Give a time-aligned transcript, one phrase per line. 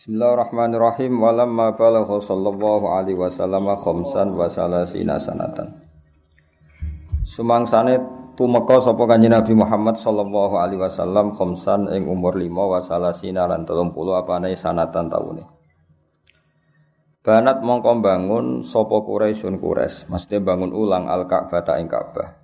[0.00, 1.12] Bismillahirrahmanirrahim.
[1.20, 5.76] Walamma balagha sallallahu alaihi wasallam khamsan wa salasina sanatan.
[7.28, 8.00] Sumangsane
[8.32, 13.68] tumeka sapa Kanjeng Nabi Muhammad sallallahu alaihi wasallam khamsan ing umur 5 wa salasina lan
[13.68, 15.44] 30 apane sanatan taune.
[17.20, 22.40] Banat mongko bangun sapa Quraisyun Quraisy, mesti bangun ulang Al-Ka'bah ing Ka'bah.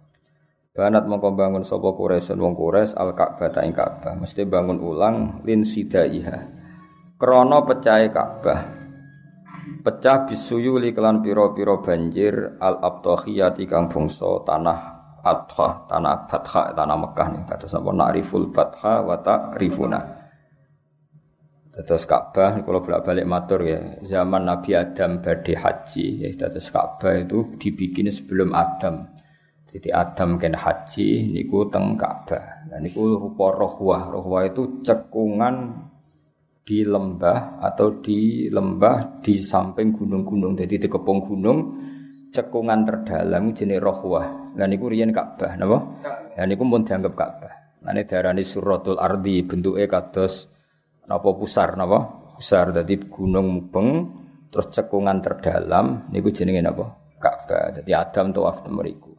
[0.77, 6.55] Banat mongko bangun sapa Quraisyun wong Quraisy Al-Ka'bah ing Ka'bah, mesti bangun ulang lin sidaiha
[7.16, 8.60] Krono pecah Ka'bah.
[9.80, 14.80] Pecah bisuyuli kelan piro-piro banjir al abtahiyati kang bangsa tanah
[15.24, 17.42] Adha, tanah Batha, tanah Mekah nih.
[17.48, 20.00] Kata sapa na'riful Batha wa ta'rifuna.
[21.72, 27.56] Terus Ka'bah kalau bolak-balik matur ya, zaman Nabi Adam badhe haji ya terus Ka'bah itu
[27.56, 29.08] dibikin sebelum Adam.
[29.72, 32.69] Jadi Adam kan haji niku teng Ka'bah.
[32.69, 34.12] Nah niku rupa rohwah.
[34.12, 35.85] Rohwah itu cekungan
[36.66, 40.59] di lembah atau di lembah di samping gunung-gunung.
[40.59, 41.58] Jadi di kepung gunung
[42.34, 44.50] cekungan terdalam jenis rohwah.
[44.50, 45.78] Dan niku riyen Ka'bah, napa?
[46.34, 47.55] Dan niku pun dianggap Ka'bah.
[47.86, 50.50] Ini darani suratul ardi bentuknya kados
[51.06, 52.34] napa pusar napa?
[52.34, 53.89] Pusar dadi gunung mubeng
[54.51, 57.14] terus cekungan terdalam niku jenenge napa?
[57.23, 57.78] Ka'bah.
[57.78, 59.14] Jadi Adam tawaf mriku.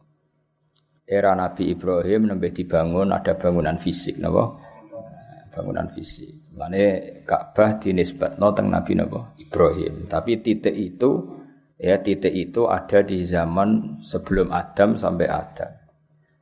[1.08, 4.52] Era Nabi Ibrahim nembe dibangun ada bangunan fisik napa?
[5.56, 6.47] Bangunan fisik.
[6.58, 6.84] Mane
[7.22, 9.30] Ka'bah dinisbatno teng Nabi napa?
[9.38, 10.10] Ibrahim.
[10.10, 11.38] Tapi titik itu
[11.78, 15.70] ya titik itu ada di zaman sebelum Adam sampai Adam.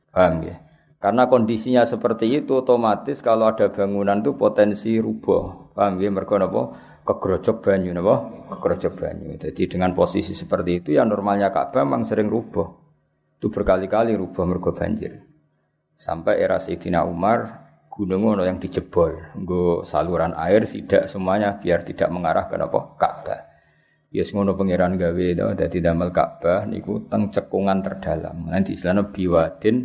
[0.09, 0.57] Paham ya?
[0.97, 5.77] Karena kondisinya seperti itu otomatis kalau ada bangunan itu potensi rubuh.
[5.77, 6.09] Paham ya?
[6.09, 6.61] Mergo napa?
[7.05, 8.25] Kegrojok banyu napa?
[8.49, 9.37] Kegrojok banyu.
[9.37, 12.65] Jadi dengan posisi seperti itu ya normalnya Ka'bah memang sering rubuh.
[13.37, 15.21] Itu berkali-kali rubuh mergo banjir.
[15.93, 17.66] Sampai era Sayyidina Umar
[17.97, 23.41] gunung ono yang dijebol, nggo saluran air tidak semuanya biar tidak mengarah ke apa Ka'bah.
[24.13, 28.53] Ya ngono pangeran gawe to dadi damel Ka'bah niku teng cekungan terdalam.
[28.53, 29.75] Nanti istilahnya biwadin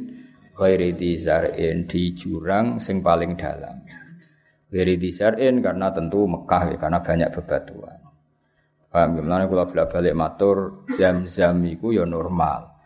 [0.52, 3.80] ghairi dizar'in di jurang sing paling dalam.
[4.68, 7.98] Ghairi dizar'in karena tentu Mekah ya karena banyak bebatuan.
[8.92, 12.76] Paham gimana kula balik matur zam-zam iku ya normal.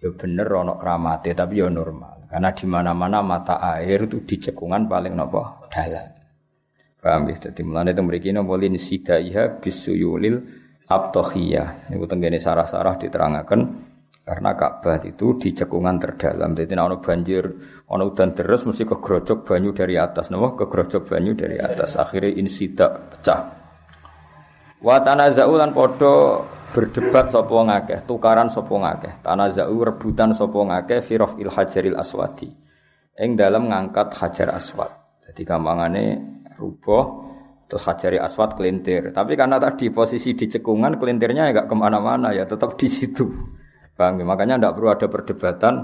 [0.00, 2.19] Ya bener ono kramate tapi ya normal.
[2.30, 6.14] Karena di mana-mana mata air itu di cekungan paling nopo dalam.
[7.02, 7.50] Paham ya?
[7.50, 10.38] Jadi mulanya itu mereka nopo lin sidaiha bisuyulil
[10.86, 11.90] abtohiyah.
[11.90, 13.60] Ini tenggene sarah-sarah diterangkan
[14.22, 16.54] karena Ka'bah itu di cekungan terdalam.
[16.54, 17.50] Jadi ono banjir,
[17.90, 21.98] ono udan terus mesti kegrojok banyu dari atas, nopo kegrojok banyu dari atas.
[21.98, 23.58] Akhirnya insida pecah.
[24.78, 26.14] Wa tanaza'u padha
[26.70, 29.12] berdebat sapa ngakeh, tukaran sapa ngakeh.
[29.26, 32.48] Tanaza'u rebutan sapa ngakeh fi il hajaril aswadi.
[33.20, 34.88] Ing dalam ngangkat hajar aswad.
[35.28, 36.04] Jadi gampangane
[36.56, 37.28] rubuh
[37.70, 39.14] terus hajari aswad kelintir.
[39.14, 43.28] Tapi karena tadi posisi di cekungan kelintirnya enggak ke mana-mana ya tetap di situ.
[43.94, 45.74] Bang, makanya tidak perlu ada perdebatan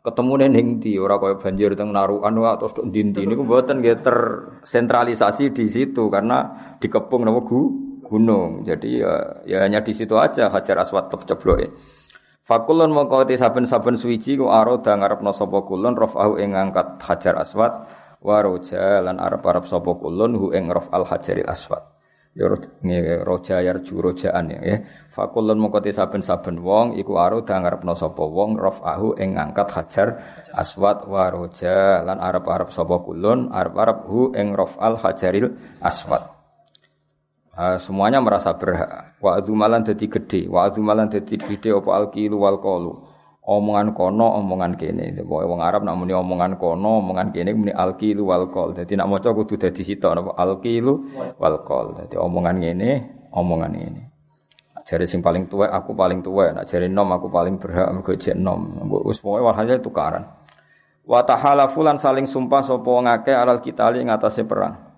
[0.00, 5.68] ketemu ning di ora banjir teng narukan wa terus ndi-ndi niku mboten nggih tersentralisasi di
[5.68, 8.66] situ karena dikepung nama gu gunung.
[8.66, 11.70] Jadi ya, ya hanya di situ aja Hajar Aswad ya.
[12.42, 17.86] Fakulun mongko saben-saben suwiji ku aroda ngarepno sapa kulun rafahu ing ngangkat Hajar Aswad
[18.18, 21.86] wa roja lan arep-arep sapa kulun hu ing rafal Hajaril Aswad.
[22.34, 22.46] Ya
[23.26, 24.58] roja yarju rojaan ya.
[24.66, 24.76] ya.
[25.14, 30.08] Fakulun mongko saben-saben wong iku aroda ngarepno sapa wong rafahu ing ngangkat Hajar
[30.50, 36.39] Aswad wa roja lan arep-arep sapa kulun arep-arep hu ing rafal Hajaril Aswad.
[37.60, 39.20] Uh, semuanya merasa berhak.
[39.20, 42.96] Wa malan dadi gede, wa malan dadi gede apa alqilu wal qalu.
[43.44, 45.12] Omongan kono, omongan kene.
[45.20, 48.72] Pokoke wong Arab nak muni omongan kono, omongan kene muni alqilu wal qal.
[48.72, 52.00] Dadi nak maca kudu dadi sitok napa alqilu wal qal.
[52.00, 52.90] Dadi omongan ngene,
[53.36, 54.02] omongan ini.
[54.80, 56.56] Jari sing paling tua, aku paling tua.
[56.56, 58.88] Nak jari nom, aku paling berhak mergo jek nom.
[59.04, 60.24] Wis pokoke walhasil tukaran.
[61.04, 64.89] Wa tahalafulan saling sumpah sapa ngake alal kitali ngatasé perang.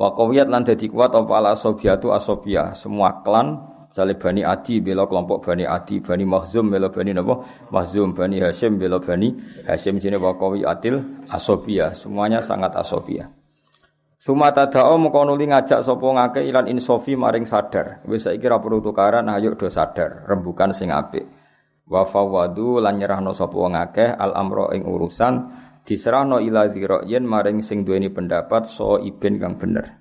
[0.00, 2.72] Wa qawiyat lan dadi kuat apa ala asobiatu asobia.
[2.72, 3.60] Semua klan
[3.92, 7.44] misalnya Bani Adi bela kelompok Bani Adi, Bani Mahzum bela Bani napa?
[7.68, 9.36] Mahzum, Bani Hashim bela Bani
[9.68, 11.92] Hashim sini wa qawiyatil asobia.
[11.92, 13.28] Semuanya sangat asobia.
[14.16, 18.00] Sumata da'o mengkono ngajak sapa ilan insofi maring sadar.
[18.08, 21.28] Wis saiki ra perlu tukaran ayo do sadar, rembukan sing apik.
[21.88, 23.68] Wa fawadu lan nyerahno sapa
[24.16, 26.70] al amro ing urusan diserahno ila
[27.02, 29.98] yen maring sing duweni pendapat so iben kang bener.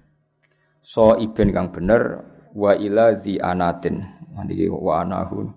[0.86, 2.22] So iben kang bener
[2.54, 4.06] wa ila zi anatin.
[4.38, 5.50] Niki wa anahu.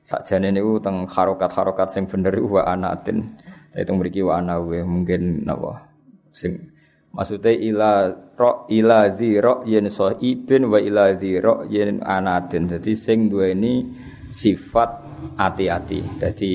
[0.00, 3.36] Sakjane niku teng harokat-harokat sing bener wa anatin.
[3.76, 5.92] Itu mriki wa anahu mungkin napa
[6.32, 6.72] sing
[7.16, 7.92] Maksudnya ila
[8.36, 12.68] ro ila ziro yen so ibin wa ila ziro yen anatin.
[12.68, 13.88] Jadi sing dua ini
[14.28, 16.22] sifat hati-hati.
[16.22, 16.50] Jadi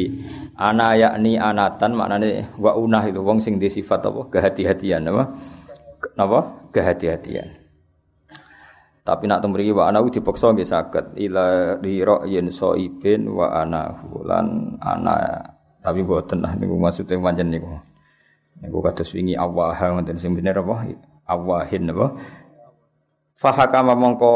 [0.56, 5.24] ana yakni anatan maknane wa unah itu wong sing di apa kehati-hatian apa?
[6.16, 6.72] Napa?
[6.72, 7.60] Kehati-hatian.
[9.02, 13.92] Tapi nak temriki wa ana dipaksa nggih saged ila rira yen so ibin wa ana
[14.24, 15.42] lan ana
[15.82, 17.76] tapi boten lah niku maksude pancen niku.
[18.62, 20.86] Niku kados wingi awah ngoten sing bener apa?
[21.26, 22.14] Awahin apa?
[23.34, 24.34] Fahakama mongko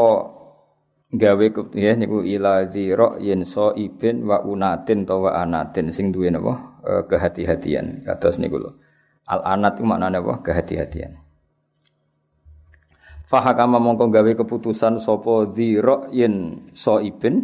[1.06, 1.46] gawe
[1.78, 3.46] ya niku ila zira yen
[3.78, 8.70] ibin wa unatin to wa anatin sing duwe napa e, kehati-hatian kados niku lho.
[9.26, 10.38] Al anat itu maknane apa?
[10.38, 11.18] Kehati-hatian.
[13.26, 17.42] Fahakama mongko gawe keputusan sapa dzira yen saibin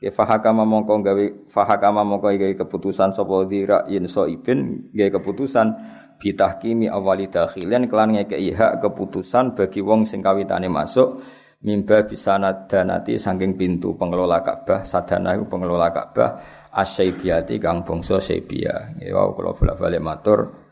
[0.00, 5.76] ya fahakama mongko gawe fahakama mongko gawe keputusan sapa dzira yen saibin gawe keputusan
[6.16, 11.20] bitahkimi awali dakhilan kelan ngekeki hak keputusan bagi wong sing kawitane masuk
[11.64, 16.30] mimba bisa nadanati saking pintu pengelola Ka'bah sadana iku pengelola Ka'bah
[16.70, 20.64] asyaibiyati kang bangsa Saibia ya kula bolak-balik matur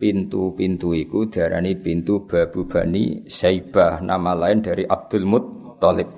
[0.00, 6.08] pintu-pintu iku diarani pintu Babu Bani Syaibah, nama lain dari Abdul Muttalib.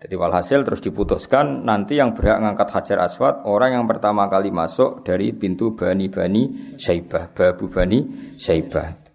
[0.00, 5.04] Jadi walhasil terus diputuskan nanti yang berhak ngangkat Hajar Aswad orang yang pertama kali masuk
[5.04, 6.42] dari pintu Bani Bani
[6.80, 9.05] Syaibah, Babu Bani Syaibah.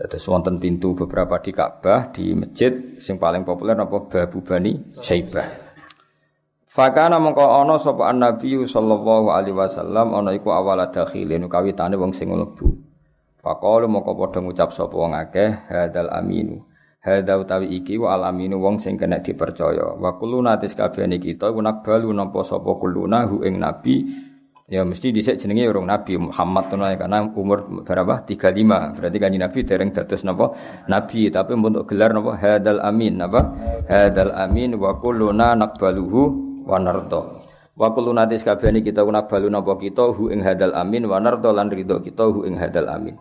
[0.00, 5.44] Terus wonten pintu beberapa di Ka'bah, di masjid sing paling populer apa Babu Bani Syaibah.
[6.64, 12.32] Fakana mongko ana sapa Nabi sallallahu alaihi wasallam ana iku awal dakhilin kawitane wong sing
[12.32, 12.80] mlebu.
[13.44, 16.64] Faqalu mongko padha ngucap sapa wong akeh hadal aminu.
[17.04, 20.00] Hadza utawi iki wa al aminu wong sing kena dipercaya.
[20.00, 24.08] Wa kuluna tis kabehane kita iku nakbalu nampa sapa kuluna hu ing nabi
[24.70, 28.22] Ya mesti dhisik jenenge urung Nabi Muhammad ngono karena umur berapa?
[28.22, 28.94] 35.
[28.94, 30.54] Berarti kan Nabi dereng dados napa?
[30.86, 32.38] Nabi, tapi untuk gelar napa?
[32.38, 33.50] Hadal amin napa?
[33.90, 36.22] Hadal amin wa kulluna naqbaluhu
[36.70, 37.42] wa nardo.
[37.74, 41.50] Wa kullu natis kabehane kita kuna balu napa kita hu ing hadal amin wa nardo
[41.50, 43.18] lan ridho kita hu ing hadal amin.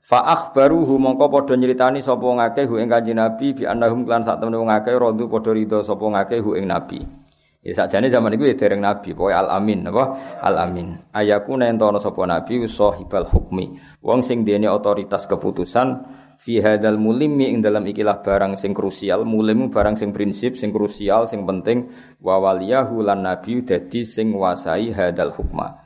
[0.00, 4.40] Fa akhbaruhu mongko padha nyritani sapa ngake hu ing kanjeng Nabi bi annahum klan sak
[4.40, 7.23] temene wong akeh rodu padha ridho sapa ngake hu ing Nabi.
[7.64, 10.36] Ya sakjane zaman iku ya dereng nabi, pokoke al amin apa?
[10.44, 11.00] Al amin.
[11.16, 13.80] Ayaku nentono sapa nabi sahibal hukmi.
[14.04, 16.04] Wong sing dene otoritas keputusan
[16.36, 19.24] fi hadal mulimi ing dalam ikilah barang sing krusial.
[19.24, 21.88] Mulim barang sing prinsip sing krusial sing penting.
[22.20, 25.80] Wa waliyahu lan nabi dadi sing wasai hadal hukma.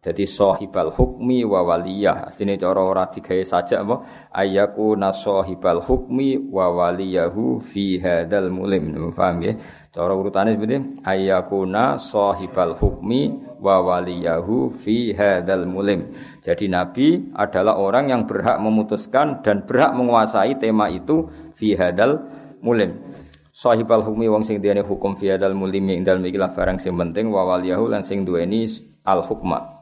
[0.00, 2.32] Jadi sahibal hukmi wa waliyah.
[2.32, 4.00] Artinya cara ora digawe saja apa?
[4.32, 9.12] Ayaku nasahibal hukmi wa waliyahu fi hadal mulim.
[9.12, 9.52] Paham ya
[9.90, 16.14] cara urutane seperti ayakuna sahibal hukmi wa waliyahu fi hadal mulim.
[16.38, 21.26] Jadi nabi adalah orang yang berhak memutuskan dan berhak menguasai tema itu
[21.58, 22.22] fi hadal
[22.62, 23.02] mulim.
[23.50, 27.28] Sahibal hukmi wong sing diane hukum fi hadal mulim ing dalem ikilah barang sing penting
[27.28, 28.64] wa waliyahu lan sing duweni
[29.04, 29.80] al hukma.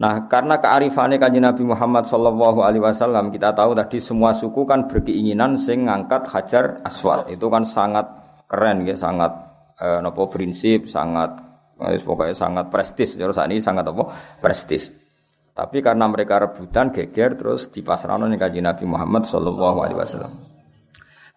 [0.00, 4.88] Nah, karena kearifannya kanjeng Nabi Muhammad Shallallahu Alaihi Wasallam, kita tahu tadi semua suku kan
[4.88, 7.28] berkeinginan sing ngangkat hajar aswad.
[7.28, 8.19] Itu kan sangat
[8.50, 9.30] keren, ya, sangat
[9.78, 11.38] eh, nopo prinsip, sangat
[11.78, 13.14] eh, pokoknya sangat prestis.
[13.14, 14.10] Saat ini sangat apa?
[14.42, 15.06] Prestis.
[15.54, 20.32] Tapi karena mereka rebutan, geger, terus di pasrano nih kanjeng Nabi Muhammad Shallallahu Alaihi Wasallam.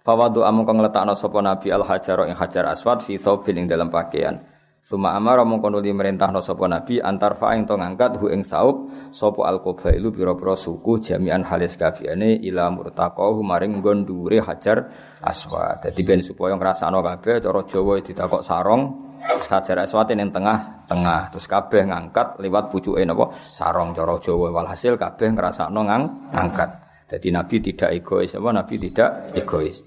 [0.04, 4.53] Fawadu amung kang letakno Nabi al hajar ing hajar aswad fi thawbin ing dalam pakaian.
[4.84, 8.92] Suma amara mongko nuli merintahno sapa nabi antar fa ing to ngangkat hu ing saub
[9.16, 14.92] sapa al qabailu pira-pira suku jami'an halis kafiane ila murtaqahu maring nggon dhuwure hajar
[15.24, 15.88] aswad.
[15.88, 18.84] Dadi ben supaya ngrasakno kabeh cara Jawa ditakok sarong
[19.24, 24.52] terus hajar aswad ning tengah tengah terus kabeh ngangkat liwat pucuke napa sarong cara Jawa
[24.52, 26.04] walhasil kabeh ngrasakno ngang
[26.36, 26.70] ngangkat.
[27.08, 29.80] Jadi Nabi tidak egois, apa Nabi tidak egois.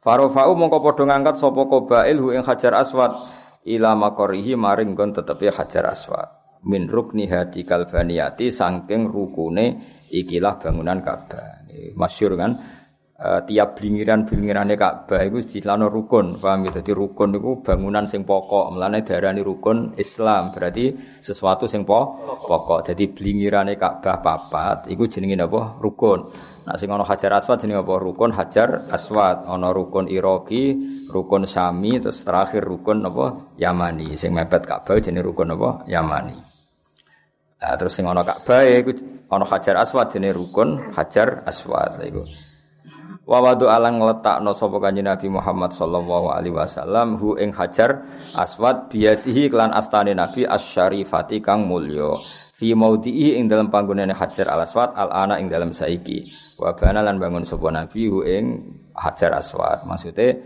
[0.00, 5.52] Farofau mongko padha ngangkat sapa qabail hu ing hajar aswad ila makorihi maring gon tetepi
[5.52, 6.28] hajar aswad.
[6.68, 9.80] Min rukni hati kalbaniyati sangking rukune
[10.12, 11.64] ikilah bangunan Ka'bah.
[11.96, 12.79] Masyur kan
[13.20, 18.72] e, tiap blingiran-blingirane Ka'bah iku istilahno rukun paham ya dadi rukun iku bangunan sing pokok
[18.72, 25.76] melane darani rukun Islam berarti sesuatu sing pokok dadi blingirane Ka'bah papat iku jenenge napa
[25.76, 26.32] rukun
[26.70, 27.98] Nah sing ana Hajar Aswad jenenge apa?
[27.98, 29.42] Rukun Hajar Aswad.
[29.48, 30.76] Ana rukun Iraki,
[31.10, 33.56] rukun Sami, terus terakhir rukun apa?
[33.58, 34.14] Yamani.
[34.14, 35.82] Sing mepet Ka'bah jenenge rukun apa?
[35.90, 36.38] Yamani.
[37.58, 38.94] Nah, terus sing ana Ka'bah iku
[39.34, 42.22] ana Hajar Aswad jenenge rukun Hajar Aswad iku.
[43.28, 48.00] Wa wadu alang ngletakno sapa Kanjeng Nabi Muhammad sallallahu alaihi wasallam hu ing Hajar
[48.32, 52.16] Aswad biyadihi kelan astane Nabi asyarifati kang mulya.
[52.56, 56.32] Fi maudhi'i ing dalam panggonane Hajar Al Aswad al ana ing dalam saiki.
[56.60, 58.44] Wa bana lan bangun sapa nabi ing
[58.92, 59.84] Hajar Aswad.
[59.88, 60.36] Maksudnya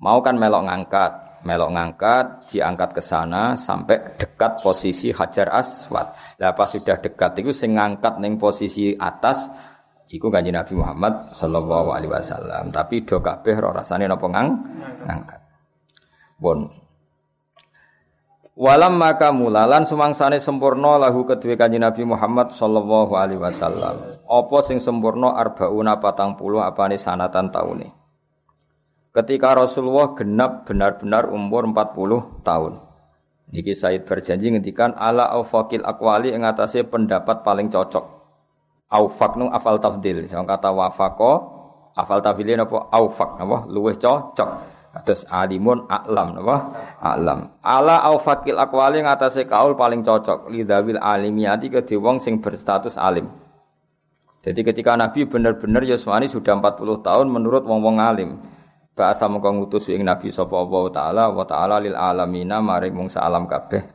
[0.00, 1.12] mau kan melok ngangkat
[1.44, 6.36] melok ngangkat diangkat ke sana sampai dekat posisi Hajar Aswad.
[6.40, 9.48] Lah pas sudah dekat itu sing ngangkat ning posisi atas
[10.10, 14.48] iku kanjeng Nabi Muhammad sallallahu alaihi wasallam tapi do kabeh ora rasane napa ngang
[15.06, 15.40] ngangkat
[16.42, 16.66] bon
[18.60, 24.20] Walam maka mulalan sumangsane sempurna lahu kedue kanjeng Nabi Muhammad sallallahu alaihi wasallam.
[24.28, 27.88] Apa sing sempurna arbauna patang puluh apane sanatan taune.
[29.16, 32.84] Ketika Rasulullah genap benar-benar umur 40 tahun.
[33.48, 38.19] Niki Said berjanji ngendikan ala aufakil akwali atase pendapat paling cocok.
[38.90, 40.26] Aufak nu afal tafdil.
[40.26, 41.32] Sing kata wafaqo
[41.94, 44.50] afal tafdilin apa aufak apa luwih cocok.
[44.90, 46.56] Atas alimun a'lam napa?
[46.98, 47.62] A'lam.
[47.62, 53.30] Ala au fakil aqwali ngatasé kaul paling cocok lidawil alimiyati ke wong sing berstatus alim.
[54.42, 58.42] Jadi ketika Nabi benar-benar Yuswani sudah 40 tahun menurut wong-wong alim.
[58.98, 63.46] Bahasa mengko ngutus ing Nabi sapa Allah taala wa taala lil alamina maring wong alam
[63.46, 63.86] kabeh.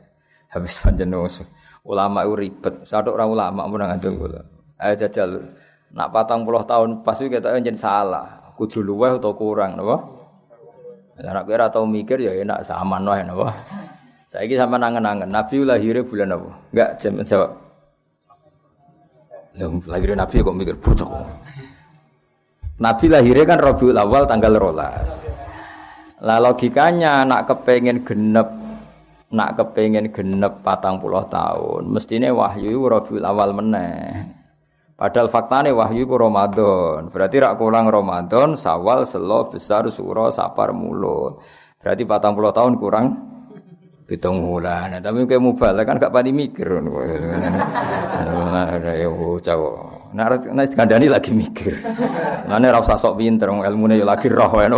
[0.48, 1.44] Habis panjenengan
[1.84, 2.88] ulama ribet.
[2.88, 4.55] Satu orang ulama mun ngandung kula.
[4.76, 5.56] Ayo jajal
[5.96, 8.52] nak patang puluh tahun pas iki ketok yen salah.
[8.56, 10.00] Kudu luweh atau kurang napa?
[11.16, 13.52] Anak kira tau mikir ya enak sama wae napa.
[14.28, 16.50] Saiki sampean nangen-nangen Nabi lahirnya bulan apa?
[16.72, 16.90] Enggak
[17.24, 17.50] jawab.
[19.56, 21.10] Lah lahirnya Nabi kok mikir bocok.
[22.76, 25.24] Nabi lahirnya kan Rabiul Awal tanggal rolas.
[26.20, 28.52] Lah logikanya nak kepengen genep
[29.32, 34.36] nak kepengen genep patang puluh tahun mestinya wahyu Rabiul Awal meneh.
[34.96, 37.12] Padahal faktane wahyu ku Ramadan.
[37.12, 41.44] Berarti rak kurang Ramadan, Sawal, Selo, Besar, Suro, Sapar, Mulut.
[41.76, 43.06] Berarti 40 tahun kurang
[44.08, 44.96] pitung bulan.
[44.96, 46.80] Nah, tapi kayak mubal kan gak pati mikir.
[46.80, 49.76] Nah, ya cowok.
[50.16, 51.76] Nah, nah kandani lagi mikir.
[52.48, 54.72] Nah, ini rasa sok pinter, ilmunya ya lagi roh ya,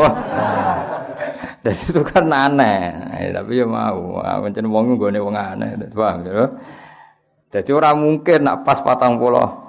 [1.62, 2.90] Dan itu kan aneh.
[2.90, 6.50] Nah, tapi ya mau, mencari wong nih wong aneh, paham ya?
[7.54, 9.67] Jadi orang mungkin nak pas patang puluh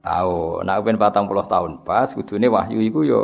[0.00, 0.66] tahun.
[0.66, 3.22] Nak ben 40 tahun pas kudune wahyu iku yo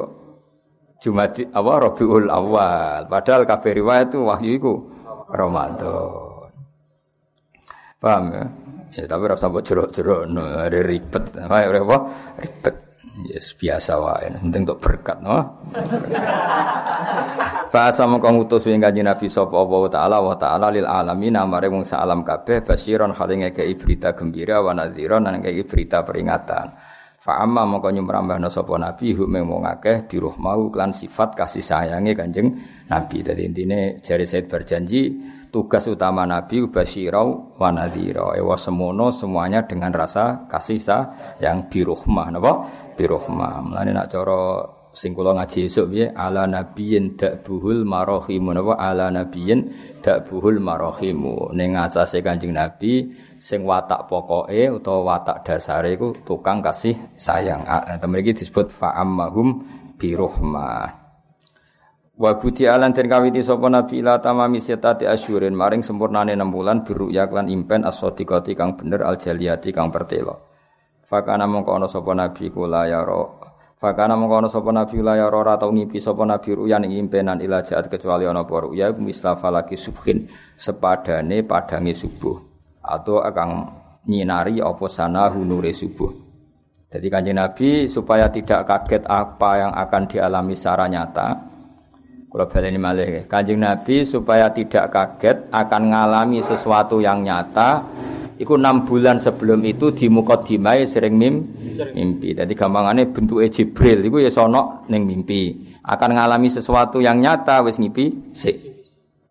[1.00, 3.04] Jumat apa Rabiul Awal.
[3.08, 4.74] Padahal kabeh riwayat itu wahyu iku
[5.28, 6.48] Ramadan.
[8.00, 8.44] Paham ya?
[8.96, 11.24] Ya tapi rasa mbok jerok-jerok no, ada ribet.
[11.36, 11.96] Apa apa?
[12.40, 12.85] Ribet.
[13.24, 15.40] Yes, biasa wae, penting untuk berkat, no.
[17.72, 21.88] Bahasa mengko ngutus ing kanjeng Nabi sapa Allah taala wa taala lil alamin amare wong
[21.88, 26.76] salam kabeh basiron hale ngekeki berita gembira wa nadhiron lan ngekeki berita peringatan.
[27.16, 32.14] Fa amma mengko nyumrambahna sapa Nabi hum wong akeh diruh mau klan sifat kasih sayange
[32.14, 32.52] Kanjeng
[32.86, 33.24] Nabi.
[33.24, 35.16] Dadi intine jari Said berjanji
[35.50, 37.72] tugas utama Nabi basirau wa.
[38.36, 42.52] Ewa semono semuanya dengan rasa kasih sayang biruhmah napa?
[42.96, 43.60] Biruhmah.
[43.60, 44.64] Mulane nak cara
[44.96, 49.68] sing kula ngaji esuk piye ala nabiyyin dakbuhul marahimu napa ala nabiyyin
[50.00, 56.96] dakbuhul marahimu ning atase Kanjeng Nabi sing watak pokoke utawa watak dasare iku tukang kasih
[57.20, 57.68] sayang.
[58.00, 59.48] Temen iki disebut fa'ammahum
[60.00, 61.04] biruhmah.
[62.16, 66.80] Wa buti alan den kawiti sapa nabi ila tamami setati asyurin maring sempurnane 6 bulan
[66.80, 70.55] biru yaklan impen as-sadiqati kang bener al jaliyati kang pertelo.
[71.06, 73.38] Fakana mongko ana sapa nabi kula ya ro.
[73.78, 75.70] Fakana mongko ana sapa nabi la ya ora tau
[76.02, 80.26] sapa nabi ruyan ing impenan ila jaat kecuali ana apa ruya mislafa lagi subhin
[80.58, 82.34] sepadane padange subuh
[82.82, 83.48] atau akan
[84.10, 86.10] nyinari apa sana hunure subuh.
[86.90, 91.28] Jadi kanjeng Nabi supaya tidak kaget apa yang akan dialami secara nyata,
[92.36, 97.80] kalau baleni malih Kanjeng Nabi supaya tidak kaget akan mengalami sesuatu yang nyata
[98.36, 101.56] Iku enam bulan sebelum itu di mukadimah sering mim,
[101.96, 102.36] mimpi.
[102.36, 105.72] Jadi gampangannya bentuk Jibril itu ya sono neng mimpi.
[105.86, 108.52] Akan mengalami sesuatu yang nyata wis ngipi si.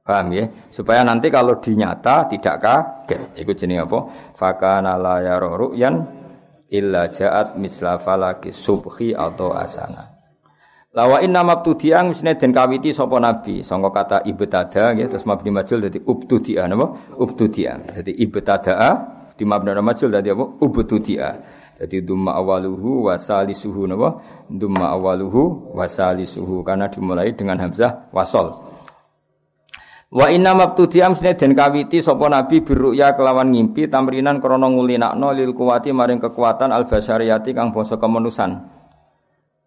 [0.06, 0.46] Paham ya?
[0.70, 3.42] Supaya nanti kalau dinyata tidak kaget.
[3.42, 4.00] Iku jenis apa?
[4.38, 5.96] Fakana la ru'yan
[6.70, 10.15] illa ja'at misla falaki subhi atau asana.
[10.96, 13.60] Lawa inna mabtudian mestine den kawiti sapa nabi?
[13.60, 16.96] Sangka kata ibtada nggih terus mabni majul dadi ubtudia napa?
[17.20, 17.76] Ubtudia.
[17.84, 19.04] Dadi ibtada
[19.36, 20.56] di mabna majul dadi apa?
[20.64, 21.36] Ubtudia.
[21.76, 24.24] Dadi dumma awaluhu wa salisuhu napa?
[24.48, 26.64] Dumma awaluhu wa salisuhu.
[26.64, 28.56] Karena dimulai dengan hamzah wasol.
[30.16, 35.52] Wa inna mabtudiam sine den kawiti sapa nabi birruya kelawan ngimpi tamrinan krana ngulinakno lil
[35.52, 38.64] kuwati maring kekuatan al basyariyati kang basa kemanusan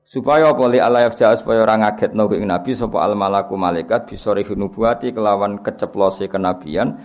[0.08, 5.12] supaya apa Allah yafja supaya ora ngagetno ing nabi sapa al malaku malaikat bisa nubuati
[5.12, 6.96] kelawan keceplose kenabian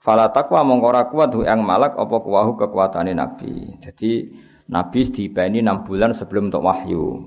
[0.00, 3.76] Fala takwa mongko yang malak apa kuwahu kekuatane nabi.
[3.84, 4.32] Jadi
[4.72, 7.20] nabi dipeni 6 bulan sebelum untuk wahyu.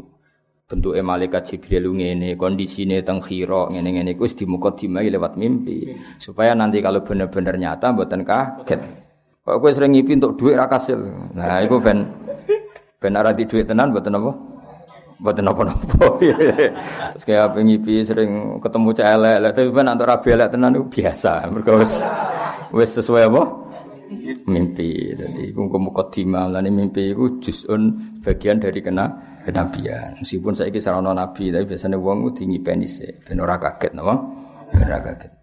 [0.66, 5.94] Bentuke malaikat Jibril ngene, kondisine teng khira ngene-ngene iku wis dimukadimai lewat mimpi.
[6.18, 8.82] Supaya nanti kalau bener-bener nyata mboten kaget.
[9.46, 10.98] Kok kowe sering ngipi untuk duit ra kasil.
[11.38, 12.10] Nah, iku ben
[12.98, 14.53] ben ora di duit tenan mboten apa?
[15.24, 16.20] Mboten apa-apa.
[17.16, 21.48] Terus kayak pengipi sering ketemu cah elek, tapi ben antar rabi tenan itu biasa.
[21.48, 21.80] Mergo
[22.76, 23.44] wis sesuai apa?
[24.52, 25.16] Mimpi.
[25.16, 30.20] Jadi iku mukadimah lan mimpi iku juz'un bagian dari kena kenabian.
[30.20, 34.16] Meskipun saya kisah ono nabi, tapi biasanya wong tinggi penis ben ora kaget napa?
[34.76, 35.43] Ben kaget.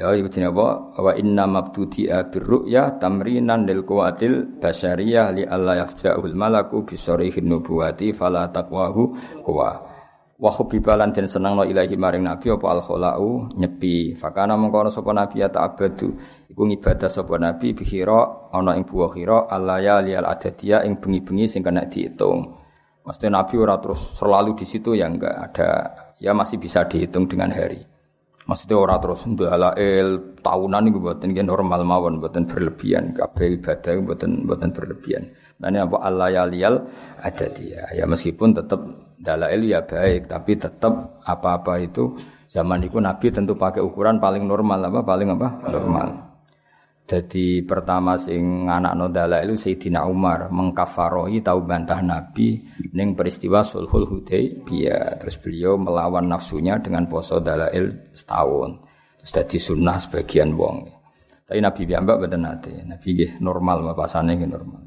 [0.00, 0.96] Ya iku jenenge apa?
[0.96, 8.16] Wa inna mabtudi birru'ya tamrinan lil quwatil basyariyah li alla yafja'ul malaku bi sarihin nubuwati
[8.16, 9.12] fala taqwahu
[9.44, 9.70] kuwa
[10.40, 14.16] wa khubibalan den senengno ilahi maring nabi apa al khalau nyepi.
[14.16, 16.08] Fakana mengko ana sapa nabi ya ta'abadu
[16.48, 21.44] iku ngibadah sapa nabi bihira ana ing buah khira alaya li al adadiyah ing bengi-bengi
[21.44, 22.56] sing kena dihitung
[23.00, 25.34] Maksudnya Nabi ora terus selalu di situ ya enggak.
[25.50, 25.68] Ada
[26.20, 27.80] ya masih bisa dihitung dengan hari.
[28.50, 34.42] Maksudnya ora terus ndalail tahunan iku mboten nggih normal mawon mboten berlebihan kabeh ibadah mboten
[34.42, 35.30] mboten berlebihan.
[35.62, 37.86] Nah ini apa Allah ya ada dia.
[37.94, 38.82] Ya meskipun tetap
[39.22, 42.18] dalail ya baik tapi tetap apa-apa itu
[42.50, 46.29] zaman itu Nabi tentu pakai ukuran paling normal apa paling apa normal.
[47.10, 52.62] Jadi pertama sing anak no dalail Sayyidina Umar mengkafarohi tahu bantah Nabi
[52.94, 55.18] ning peristiwa Sulhul Hudaybiyah.
[55.18, 58.86] Terus beliau melawan nafsunya dengan poso dalail setahun.
[59.18, 60.86] Terus jadi sunnah sebagian wong.
[61.50, 62.78] Tapi Nabi biambak betul nate.
[62.86, 64.86] Nabi gih normal bapasane gih normal.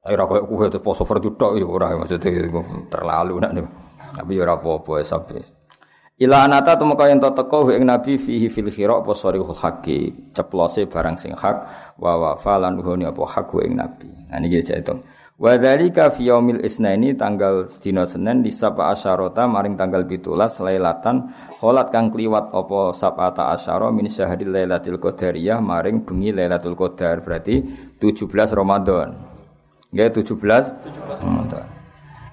[0.00, 2.48] Tapi ora koyo itu poso fardu tok ya ora maksudnya
[2.88, 3.52] terlalu nak
[4.16, 5.57] Tapi ya ora apa-apa sampai.
[6.18, 9.54] Ila anata tu kaya ento teko ing nabi fihi fil khira apa sarihul
[10.34, 11.56] ceplose barang sing hak
[11.94, 14.10] wa wa falan huni apa hak ing nabi.
[14.26, 14.94] Nah niki itu.
[15.38, 20.26] Wa dzalika fi yaumil isnaini tanggal dina Senin di sapa asyarota maring tanggal 17
[20.58, 21.30] lailatan
[21.62, 27.62] kholat kang kliwat apa sabata asyara min syahril lailatul qadariyah maring bengi lailatul qadar berarti
[28.02, 28.26] 17
[28.58, 29.14] Ramadan.
[29.94, 31.77] Nggih 17 Ramadan.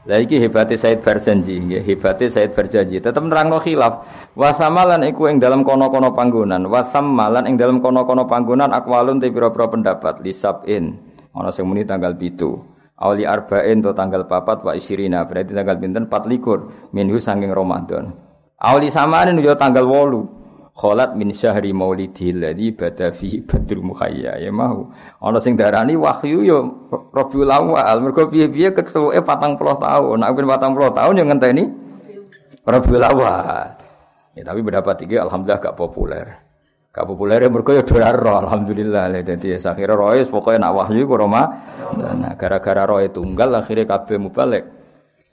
[0.05, 3.01] Lah iki hebate Said Barjanji, nggih hebate Said Barjanji.
[3.01, 4.05] Tetep nerangno khilaf.
[4.37, 10.21] Wasamalan iku ing dalam kono-kono panggonan, wasamalan ing dalam kono-kono panggonan akwalun te pira-pira pendapat
[10.21, 11.01] lisabin.
[11.33, 12.37] Ana sing muni tanggal 7.
[13.01, 18.13] Awli arba'in to tanggal papat wa isirina berarti tanggal pinten 24 minhu saking Ramadan.
[18.61, 20.44] Awli samanin yo tanggal 8
[20.75, 24.43] kholat min syahri maulidil ladzi bada fi badrul mukhayya.
[24.43, 24.91] Ya mau.
[25.23, 26.59] Ana sing darani wahyu yo
[27.15, 28.03] Rabiul Awal.
[28.03, 30.15] Mergo piye-piye ketuke 40 tahun.
[30.19, 31.63] Nek ben 40 tahun yo ngenteni
[32.67, 33.67] Rabiul Awal.
[34.35, 36.27] Ya tapi pendapat iki alhamdulillah gak populer.
[36.91, 39.15] Gak populer ya mergo yo dolar alhamdulillah.
[39.23, 44.74] Dadi akhire rois pokoke nak wahyu ku Roma nah gara-gara roe tunggal akhirnya kabeh mubalik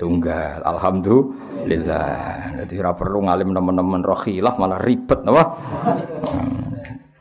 [0.03, 0.59] tunggal.
[0.67, 2.59] Alhamdulillah.
[2.59, 5.55] Jadi ora perlu ngalim teman-teman khilaf malah ribet napa?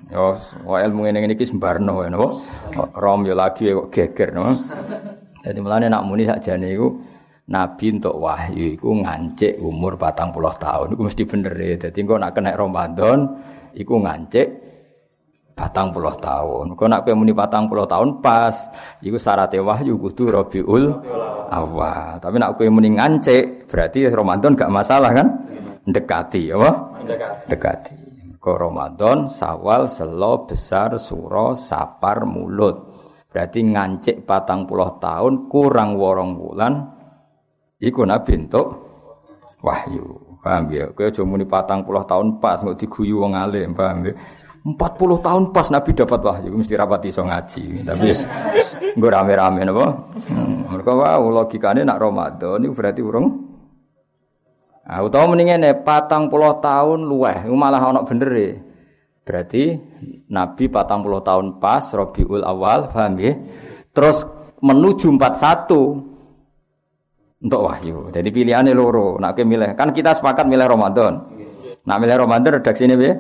[0.10, 0.34] Yo
[0.66, 2.28] wa ilmu ngene iki sembarno napa?
[2.98, 4.58] Rom yo lagi kok geger napa?
[5.46, 6.90] Jadi mulane nak muni sakjane iku
[7.52, 10.98] Nabi untuk wahyu iku ngancik umur patang puluh tahun.
[10.98, 13.30] Iku mesti bener ya jadi engko nak kena Ramadan
[13.78, 14.61] iku ngancik
[15.52, 16.74] patang puluh tahun.
[16.74, 18.56] Kau nak kau muni patang puluh tahun pas,
[19.04, 20.86] iku syarat wahyu kudu Rabiul
[21.52, 22.18] awal.
[22.18, 25.28] Tapi nak kau muni ngance, berarti Ramadan gak masalah kan?
[25.82, 26.72] Dekati, apa?
[27.50, 27.96] Dekati.
[28.42, 32.90] Kau Ramadan, Sawal, Selo, Besar, Suro, Sapar, Mulut.
[33.30, 36.74] Berarti ngancik patang puluh tahun kurang worong bulan.
[37.78, 38.68] Iku nabi untuk
[39.62, 40.38] wahyu.
[40.42, 40.90] Paham ya?
[40.90, 44.14] Kau cuma muni patang puluh tahun pas, nggak diguyu wong alim, paham ya?
[44.62, 47.82] 40 tahun pas Nabi dapat wahyu mesti rapati iso ngaji.
[47.82, 48.08] Tapi
[48.94, 50.06] nggo rame-rame napa?
[50.30, 53.52] Hmm, mergo wow logikane nak Ramadan niku berarti urung
[54.82, 58.50] Ah utawa mendingan patang puluh tahun luweh, malah ana bener e.
[59.22, 59.78] Berarti
[60.34, 63.38] Nabi patang puluh tahun pas Rabiul Awal, paham ya?
[63.94, 64.26] Terus
[64.58, 68.10] menuju 41 untuk wahyu.
[68.10, 69.22] Jadi pilihannya loro.
[69.22, 71.30] Nak milih, kan kita sepakat milih Ramadan.
[71.86, 73.14] Nak milih Ramadan redaksi ini ya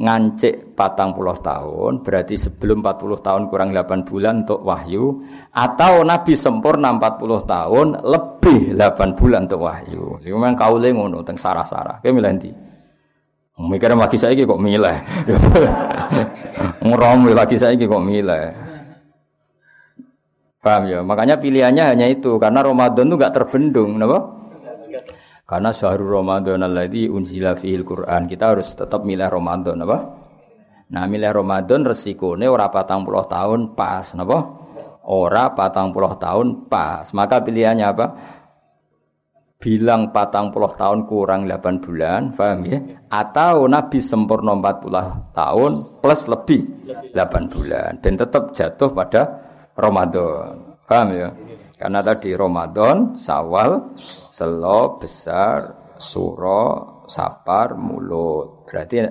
[0.00, 5.20] ngancik patang puluh tahun berarti sebelum 40 tahun kurang 8 bulan untuk wahyu
[5.52, 10.16] atau Nabi sempurna 40 tahun lebih 8 bulan untuk wahyu.
[10.24, 12.00] Itu memang kaule ngono teng sarah-sarah.
[12.00, 12.50] Kayak milih nanti
[13.60, 14.96] mikir lagi saya kok milih.
[16.88, 18.44] Ngerom lagi saya kok milih.
[20.60, 21.00] Paham ya?
[21.04, 24.39] Makanya pilihannya hanya itu karena Ramadan itu gak terbendung kenapa
[25.50, 28.30] karena syahrul Ramadan alladzi unzila fihil Quran.
[28.30, 29.98] Kita harus tetap milih Ramadan apa?
[30.94, 34.46] Nah, milih Ramadan resikone ora patang puluh tahun pas, napa?
[35.10, 37.10] Ora patang puluh tahun pas.
[37.10, 38.06] Maka pilihannya apa?
[39.58, 42.80] Bilang patang puluh tahun kurang 8 bulan, paham ya?
[43.12, 46.62] Atau Nabi sempurna 40 tahun plus lebih
[47.12, 47.98] 8 bulan.
[48.00, 49.26] Dan tetap jatuh pada
[49.76, 50.78] Ramadan.
[50.86, 51.28] Paham ya?
[51.80, 53.96] Karena tadi Ramadan, Sawal,
[54.40, 58.64] Selo, Besar, Suro, Sapar, Mulut.
[58.64, 59.04] Berarti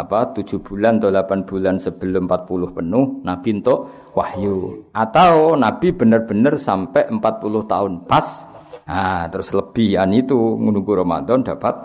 [0.00, 4.88] apa tujuh bulan atau delapan bulan sebelum 40 penuh Nabi untuk wahyu.
[4.96, 8.48] Atau Nabi benar-benar sampai 40 tahun pas.
[8.88, 11.76] Nah terus lebihan itu menunggu Ramadan dapat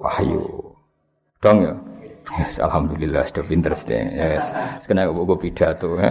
[0.00, 0.72] wahyu.
[1.44, 1.76] Dong ya?
[2.40, 4.48] Yes, Alhamdulillah sudah pinter sih yes.
[4.80, 6.08] Sekarang gue pidato ya.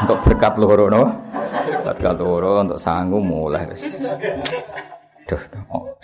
[0.00, 1.04] untuk berkat loro no?
[1.84, 3.68] Berkat loro untuk sanggup mulai
[5.24, 5.42] Duh,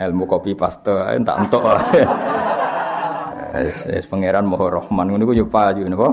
[0.01, 1.61] ilmu kopi paste tak entuk
[3.51, 6.09] Es pangeran Maha Rahman ngono iku yo payu napa?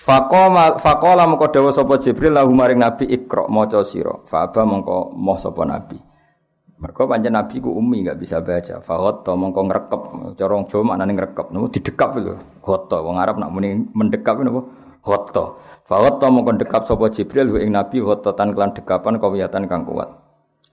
[0.00, 4.16] Faqama faqala mengko dawuh sapa Jibril lahu maring Nabi Iqra maca sira.
[4.26, 6.00] Fa aba mengko moh sapa Nabi.
[6.80, 8.80] Mergo pancen Nabi ku umi enggak bisa baca.
[8.80, 10.02] Faqata mengko ngrekep
[10.34, 12.34] cara Jawa maknane ngrekep napa didekap lho.
[12.64, 14.64] Ghata wong Arab nak muni mendekap napa?
[15.04, 15.44] Ghata.
[15.86, 20.10] Faqata mengko dekap sapa Jibril ing Nabi ghotatan kelan dekapan kawiyatan kang kuat.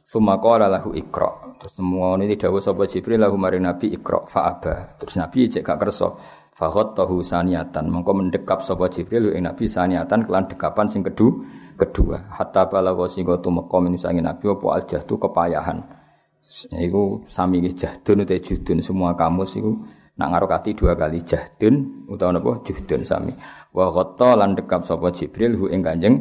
[0.07, 1.59] Sumaqala lahu ikra.
[1.59, 4.95] Terus semua ini dawuh sapa Jibril lahu maring Nabi ikra fa aba.
[4.95, 6.07] Terus Nabi cek gak kersa.
[6.55, 7.91] Fa tahu saniatan.
[7.91, 11.43] Mongko mendekap sapa Jibril ing Nabi saniatan kelan dekapan sing kedua
[11.75, 12.23] kedua.
[12.31, 15.83] Hatta balagha sing tumeka min sange Nabi apa al jahdu kepayahan.
[16.71, 19.75] Iku sami jahdun utawa judun semua kamus iku
[20.17, 23.33] nak ngarokati dua kali jahdun utawa napa juhdun sami.
[23.71, 26.15] Wa ghatta lan dekap sapa Jibril hu ing Kanjeng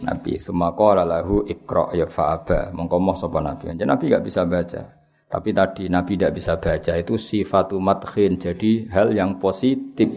[0.00, 4.82] Nabi qala lahu ikra ya fa'aba mongko moh sapa Nabi jadi Nabi gak bisa baca
[5.30, 10.08] tapi tadi Nabi tidak bisa baca itu sifatu madkhin jadi hal yang positif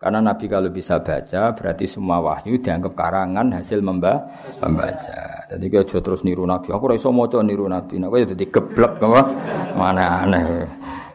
[0.00, 4.32] karena Nabi kalau bisa baca berarti semua wahyu dianggap karangan hasil memba
[4.64, 5.44] membaca.
[5.52, 6.72] Jadi kita terus niru Nabi.
[6.72, 8.00] Aku raiso maca niru Nabi.
[8.00, 9.28] Nah, ya jadi geblek apa?
[9.76, 10.64] Mana aneh.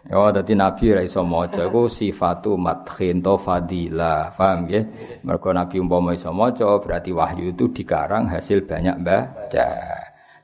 [0.06, 4.30] Ya dadi nabi ra iso maca iku sifatu madkhin to fadilah.
[4.38, 4.84] Paham nggih?
[5.26, 9.70] Mergo nabi umpama iso maca berarti wahyu itu dikarang hasil banyak baca.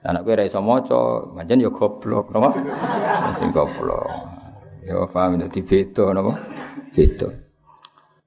[0.01, 2.49] Lah nek kowe ra iso maca, pancen ya goblok, napa?
[3.29, 4.09] Pancen goblok.
[4.81, 6.33] Ya paham dadi beda napa?
[6.89, 7.29] Beda.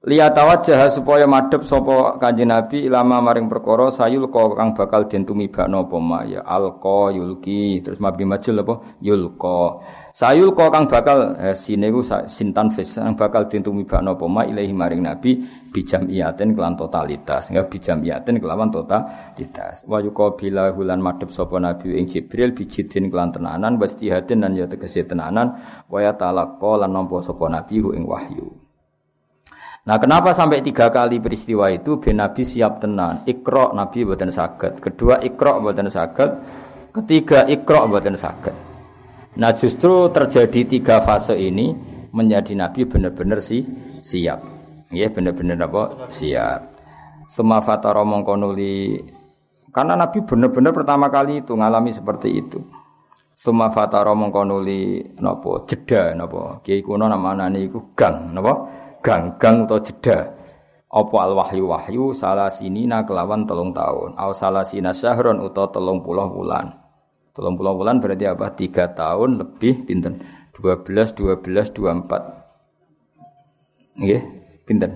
[0.05, 5.89] Lihat wajah supaya madep sapa kanjeng Nabi ilama maring perkara sayul kang bakal den tumibakno
[5.89, 5.97] apa
[6.29, 9.01] ya alqa yulki terus mabni majul apa?
[9.01, 9.81] Yulqa.
[10.13, 14.45] Sayul kang bakal eh, sine ku sintan fis kang bakal den tumibakno apa ma?
[14.45, 15.41] Ilahi maring Nabi
[15.73, 17.49] bijam iaten kelan totalitas.
[17.49, 19.89] Ya bijam iaten kelawan totalitas.
[19.89, 25.01] Wa yuqabila hulan madep sapa Nabi ing Jibril bijidin kelan tenanan wastihatin lan ya tegese
[25.09, 25.57] tenanan.
[25.89, 28.64] Wa ya talaqqa lan nampa sapa Nabi ing wahyu
[29.85, 33.21] Nah kenapa sampai tiga kali peristiwa itu ben Nabi siap tenan.
[33.29, 34.81] Ikro Nabi buatan sakit.
[34.81, 36.29] Kedua ikro buatan sakit.
[36.89, 38.55] Ketiga ikro buatan sakit.
[39.37, 41.69] Nah justru terjadi tiga fase ini
[42.09, 43.61] menjadi Nabi benar-benar sih
[44.01, 44.41] siap.
[44.89, 46.09] Ya benar-benar apa?
[46.09, 46.61] Siap.
[47.29, 49.05] Semua fatara mongkonuli
[49.69, 52.57] karena Nabi benar-benar pertama kali itu ngalami seperti itu.
[53.37, 59.77] Semua fatara mongkonuli nopo jeda nopo kiai kuno nama nani iku gang nopo ganggang atau
[59.77, 60.33] jeda?
[60.89, 64.17] Apa al wahyu wahyu salah sinina kelawan telung tahun?
[64.17, 66.73] Au salah sina syahron atau telung puluh bulan?
[67.35, 68.49] Telung puluh bulan berarti apa?
[68.57, 70.23] Tiga tahun lebih pinten?
[70.55, 72.23] Dua belas dua belas dua empat.
[74.65, 74.91] Pinten?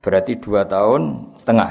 [0.00, 1.70] Berarti dua tahun setengah.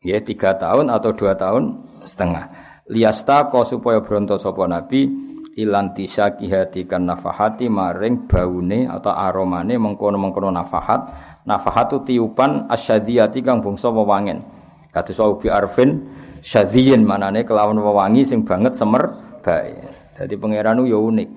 [0.00, 2.48] Ya tiga tahun atau dua tahun setengah.
[2.88, 5.27] Liasta kau supaya bronto sopo nabi
[5.58, 11.10] ilanti syakihati kan nafahati maring baune atau aromane mengkono-mengkono nafahat
[11.42, 14.46] nafahat itu tiupan asyadiyati kang bangsa wewangen.
[14.94, 16.06] Kados bi arfin
[16.38, 19.10] syadiyin manane kelawan wewangi sing banget semer
[19.42, 19.74] bae.
[20.14, 21.30] Dadi pangeran yo unik.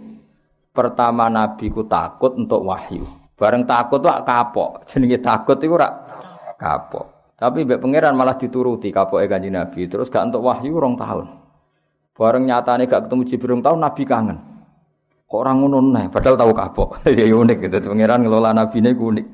[0.72, 3.04] Pertama nabi ku takut untuk wahyu.
[3.36, 4.72] Bareng takut wak kapok.
[4.90, 5.90] Jenenge takut iku ora
[6.56, 7.36] kapok.
[7.36, 9.90] Tapi mbek pangeran malah dituruti kapoke kanjeng nabi.
[9.90, 11.40] Terus gak untuk wahyu rong tahun
[12.22, 14.38] Bareng nyatane gak ketemu Jibril tahun Nabi kangen.
[15.26, 16.90] Kok orang ngono nih, padahal tahu kapok.
[17.18, 17.90] ya unik gitu.
[17.90, 19.26] Pangeran ngelola Nabi ini unik.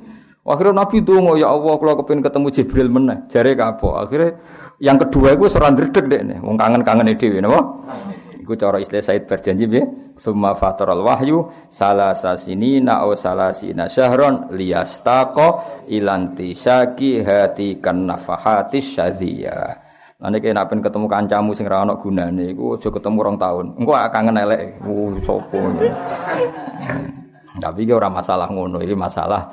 [0.48, 4.08] Akhirnya Nabi tunggu ya Allah kalau kepin ketemu Jibril meneh, jare kapok.
[4.08, 4.40] Akhirnya
[4.80, 7.60] yang kedua seorang dredeg deh nih, wong kangen-kangen dhewe napa?
[8.40, 9.84] Iku cara istilah Said berjanji ya.
[10.16, 18.80] Summa fataral wahyu salasa sinina au salasina syahron liyastaqa ilanti syaki hati kan nafahati
[20.18, 23.66] nek nek ben ketemu kancamu sing ora ana gunane iku aja ketemu rong tahun.
[23.78, 24.82] Engko kangen elek.
[24.82, 25.60] Uh sapa.
[27.58, 29.50] Tapi iki ora masalah ngono, iki masalah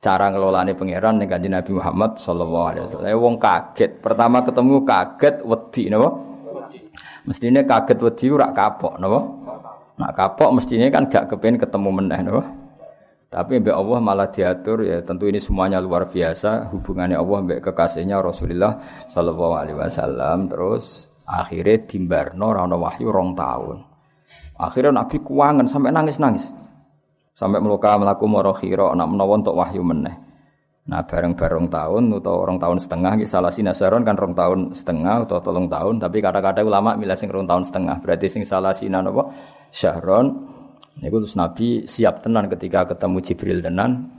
[0.00, 3.16] cara ngelolane pangeran ning Kanjeng Nabi Muhammad sallallahu alaihi wasallam.
[3.20, 6.08] Wong kaget, pertama ketemu kaget wedi napa?
[7.28, 9.20] Mestine kaget wedi ora kapok napa?
[9.96, 12.42] Nak kapok mestinya kan gak kepen ketemu meneh napa?
[13.36, 16.72] Tapi mbak Allah malah diatur ya tentu ini semuanya luar biasa.
[16.72, 18.80] Hubungannya Allah mbak kekasihnya Rasulullah
[19.12, 20.48] Shallallahu Alaihi Wasallam.
[20.48, 23.84] Terus akhirnya timbarno rano wahyu rong tahun.
[24.56, 26.48] Akhirnya Nabi kuangan sampai nangis nangis
[27.36, 30.16] sampai meluka melaku moro khiro nak menawa untuk wahyu meneh.
[30.88, 35.44] Nah bareng bareng tahun atau orang tahun setengah salah sinasaron kan rong tahun setengah atau
[35.44, 38.00] tolong tahun tapi kata-kata ulama milah sing rong tahun setengah.
[38.00, 39.28] Berarti sing salah sinan apa
[39.68, 40.55] syahron
[40.96, 44.12] Niku terus Nabi siap tenan ketika ketemu Jibril tenan.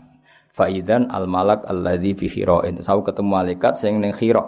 [0.54, 2.82] Faidan al malak alladzi bi khirain.
[2.82, 4.42] Sau ketemu malaikat sing ning khira.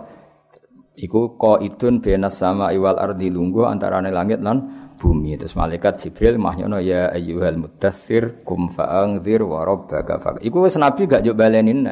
[1.00, 5.38] Iku qaidun benas sama iwal ardi lungguh antarane langit lan bumi.
[5.38, 10.30] Terus malaikat Jibril mahnyono ya ayyuhal mudaththir kum fa'anzir wa rabbaka fa.
[10.42, 11.86] Iku wis Nabi gak yo balenin.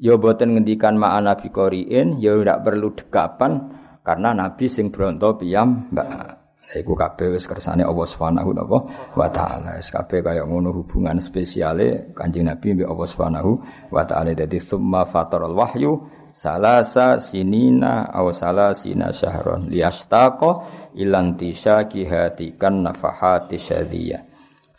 [0.00, 3.68] Ya boten ngendikan ma'a nabi qoriin, ya ndak perlu dekapan
[4.00, 6.39] karena nabi sing bronto piyam mbak
[6.70, 8.54] Iku kabeh wis kersane Allah Subhanahu
[9.18, 9.82] wa taala.
[9.82, 13.50] Kabeh kaya ngono hubungan spesiale Kanjeng Nabi mbek Allah Subhanahu
[13.90, 14.30] wa taala.
[14.38, 15.98] Dadi summa fataral wahyu
[16.30, 20.50] salasa sinina aw salasina syahron liyastaqa
[20.94, 24.22] ilan tisaki hatikan nafahati syadiyah.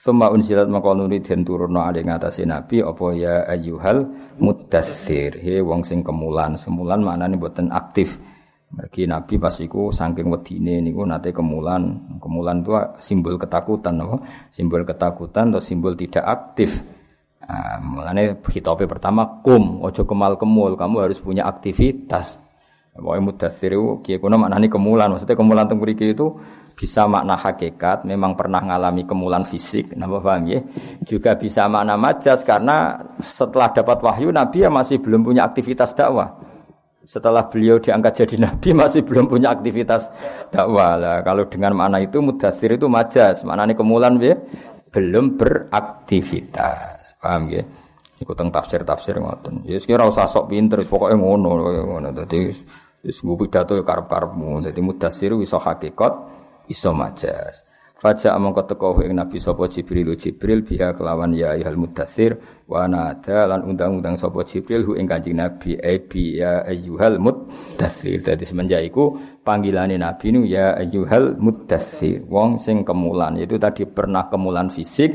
[0.02, 4.08] Summa unsilat maqaluni den turunno ali ngatasi Nabi apa ya ayyuhal
[4.40, 5.38] mudaththir.
[5.38, 6.56] He wong sing kemulan.
[6.56, 8.18] Semulan maknane boten aktif.
[8.72, 12.08] Mergi Nabi pas iku saking wedine niku nate kemulan.
[12.24, 12.72] Kemulan itu
[13.04, 14.24] simbol ketakutan apa?
[14.48, 16.80] Simbol ketakutan atau simbol tidak aktif.
[17.44, 22.40] Nah, mulane khitabe pertama kum, ojo kemal kemul, kamu harus punya aktivitas.
[22.96, 25.12] Pokoknya mudathir itu kiai kuno maknani kemulan.
[25.12, 26.28] Maksudnya kemulan teng itu
[26.72, 30.64] bisa makna hakikat, memang pernah ngalami kemulan fisik, napa paham ya?
[31.04, 36.51] Juga bisa makna majas karena setelah dapat wahyu Nabi ya masih belum punya aktivitas dakwah
[37.06, 40.10] setelah beliau diangkat jadi nabi masih belum punya aktivitas
[40.54, 41.18] dakwah lah.
[41.26, 44.38] Kalau dengan makna itu mudasir itu majas, maknanya kemulan ya
[44.92, 47.18] belum beraktivitas.
[47.22, 47.64] Paham ya?
[48.22, 49.66] Ikut teng tafsir-tafsir ngoten.
[49.66, 51.50] Ya sekira usah sok pinter, pokoknya ngono
[51.90, 52.10] ngono.
[52.14, 52.54] Dadi
[53.02, 54.62] wis nggo pidato ya karep-karepmu.
[54.70, 56.14] Dadi mudasir iso hakikat,
[56.70, 57.72] iso majas.
[58.02, 62.34] Faja amang keteko ing Nabi sapa Jibril Jibril biha kelawan ya ayyuhal mudaththir
[62.72, 68.24] wa nada lan undang-undang sapa Jibril hu ing Kanjeng Nabi abi ya ayyuhal mudaththir.
[68.24, 72.24] Dadi semenjak iku panggilane Nabi nu ya ayyuhal mudaththir.
[72.32, 75.12] Wong sing kemulan itu tadi pernah kemulan fisik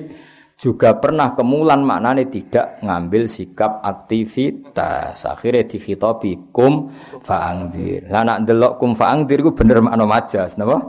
[0.57, 6.88] juga pernah kemulan maknane tidak ngambil sikap aktivitas akhirnya dikhitabi kum
[7.21, 10.81] fa'angdir lah nak delok kum fa'angdir itu bener makna majas napa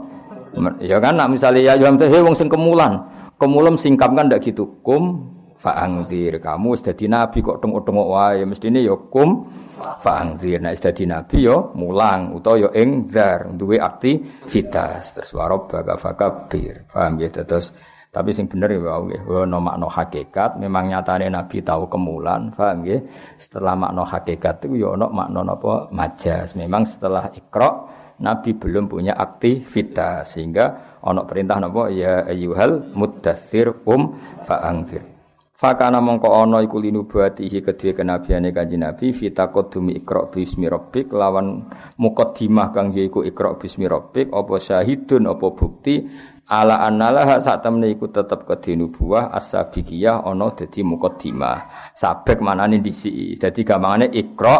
[0.80, 2.98] Ya kan nak misalnya ya Yuham teh wong sing kemulan.
[3.38, 4.66] Kemulam singkap kan ndak gitu.
[4.82, 5.22] Kum
[5.58, 6.38] fa'angdir.
[6.38, 8.46] Kamu sudah di nabi kok tengok-tengok wae.
[8.46, 9.44] Mestine ya kum.
[9.76, 10.62] Fa'angdir.
[10.62, 13.50] Nek sudah di nabi ya mulang utawa ya engdar.
[13.52, 15.18] Duwe aktivitas.
[15.18, 16.86] Terus warabbaka fakabir.
[16.86, 17.74] Paham ya terus
[18.08, 20.56] tapi sing bener ya wae ono makna hakikat.
[20.62, 22.54] Memang nyatane nabi tahu kemulan.
[22.54, 23.02] Paham ya
[23.36, 25.90] setelah makna hakikat itu ya ono makna napa?
[25.90, 26.54] Majas.
[26.54, 31.86] Memang setelah ikra Nabi belum punya aktivitas sehingga ono perintah napa?
[31.86, 35.17] Ya ayyuhal muddatsir um fa'angzir.
[35.58, 41.66] Fakana mongko ono iku linubuatihi kedue kenabiane kanjeng Nabi fitaqaddumi ikra bismi rabbik lawan
[41.98, 46.06] mukaddimah kang yaiku ikra bismi rabbik apa syahidun apa bukti
[46.46, 51.90] ala annalah sak temne iku tetep kedhe nubuah as-sabiqiyah ana dadi mukaddimah.
[51.90, 53.34] Sabek manane disi.
[53.34, 54.56] Dadi gampangane ikra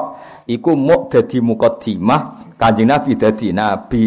[0.51, 4.05] iku muk dadi mukaddimah Kanjeng Nabi dadi nabi.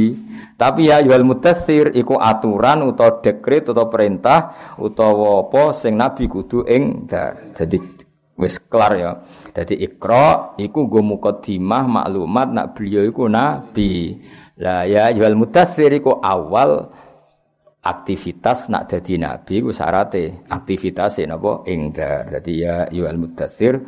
[0.62, 6.70] Tapi ya yuhal mutathir iku aturan utawa dekret utawa perintah utawa apa sing nabi kudu
[6.70, 7.10] ing
[7.58, 7.82] Jadi
[8.38, 9.12] wis kelar ya.
[9.58, 14.22] Jadi ikra iku nggo mukadimah maklumat nak beliau iku nabi.
[14.62, 16.94] Lah ya yuhal mutathir iku awal
[17.82, 22.38] aktivitas nak dadi nabi ku syarate aktivitas napa ing dar.
[22.38, 23.82] Dadi ya yuhal mutathir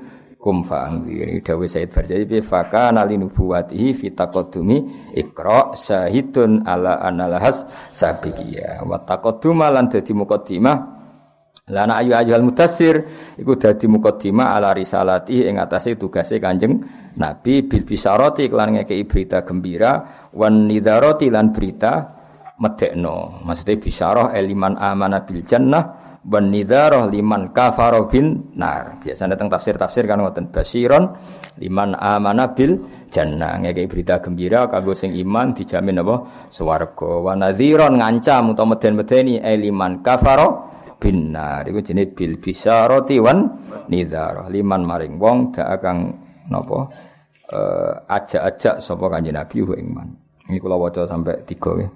[0.44, 7.64] kum fa'angzir dawuh Said Barjali bi fakana linubuwatihi fi taqaddumi ikra syahidun ala analahas
[7.96, 8.84] sabiqiyah.
[8.84, 10.78] Wa taqadduma lan dadi muqaddimah.
[11.72, 13.08] Lana ayu ayyuhal mutassir
[13.40, 16.84] iku dadi muqaddimah ala risalati ing atase tugase Kanjeng
[17.16, 17.64] Nabi.
[17.64, 20.28] Bil bisarati kelan ngekeki berita gembira.
[20.36, 22.20] Wan nidharati lan berita
[22.60, 23.40] medekno.
[23.48, 29.00] Maksudnya bisyarah eliman amana bil jannah wan nidharah liman kafara bin nar.
[29.04, 30.52] Biasanya tentang tafsir-tafsir kan ngoten.
[30.52, 31.16] Basiron
[31.60, 32.80] liman amana bil
[33.12, 33.60] jannah.
[33.60, 36.16] Ngekei berita gembira kanggo sing iman dijamin apa?
[36.48, 37.12] Swarga.
[37.20, 40.72] Wa nadhiron ngancam utawa meden-medeni eh liman kafara
[41.04, 43.44] binar iku jenenge bil bisyarati wan
[43.92, 46.16] nidhar liman maring wong dak kang
[46.48, 47.12] napa?
[47.54, 50.10] Uh, ajak-ajak sapa kanjeng Nabi ing man
[50.48, 51.90] ini kula waca sampai 3 ya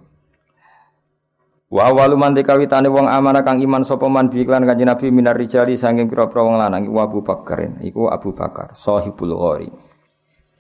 [1.68, 5.76] Wa awalu man kawitane wong amanah kang iman sapa man bi kanjeng Nabi minar rijali
[5.76, 7.84] saking pira-pira wong lanang iku Abu Bakar.
[7.84, 9.68] Iku Abu Bakar, sahibul ghari.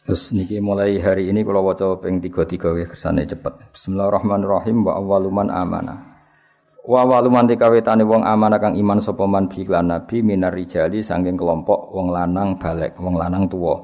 [0.04, 3.72] Terus niki mulai hari ini kalau waca ping tiga-tiga ya kersane cepet.
[3.72, 6.00] Bismillahirrahmanirrahim wa awalu man amanah.
[6.84, 11.39] Wa awalu man kawitane wong amanah kang iman sapa man bi Nabi minar rijali saking
[11.39, 13.80] kelompok wong lanang balik, wong lanang tuwa.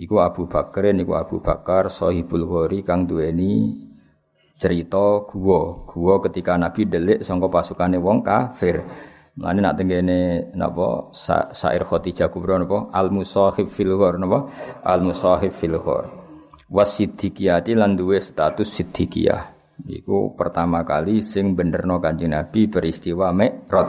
[0.00, 3.85] Iku Abu Bakar, niku Abu Bakar sahibul ghari kang duweni
[4.56, 5.84] cerita gua.
[5.84, 8.80] Gua ketika Nabi delik sangka pasukane wong kafir.
[9.36, 11.12] Mulane nak tengene napa?
[11.12, 12.88] Sa, sair Khadijah kubra napa?
[12.88, 14.48] Al musahib fil ghor napa?
[14.80, 16.08] Al musahib fil ghor.
[16.72, 19.54] Wasiddiqiyati lan duwe status siddiqiyah.
[19.86, 23.88] Iku pertama kali sing benerno Kanjeng Nabi peristiwa Mi'raj.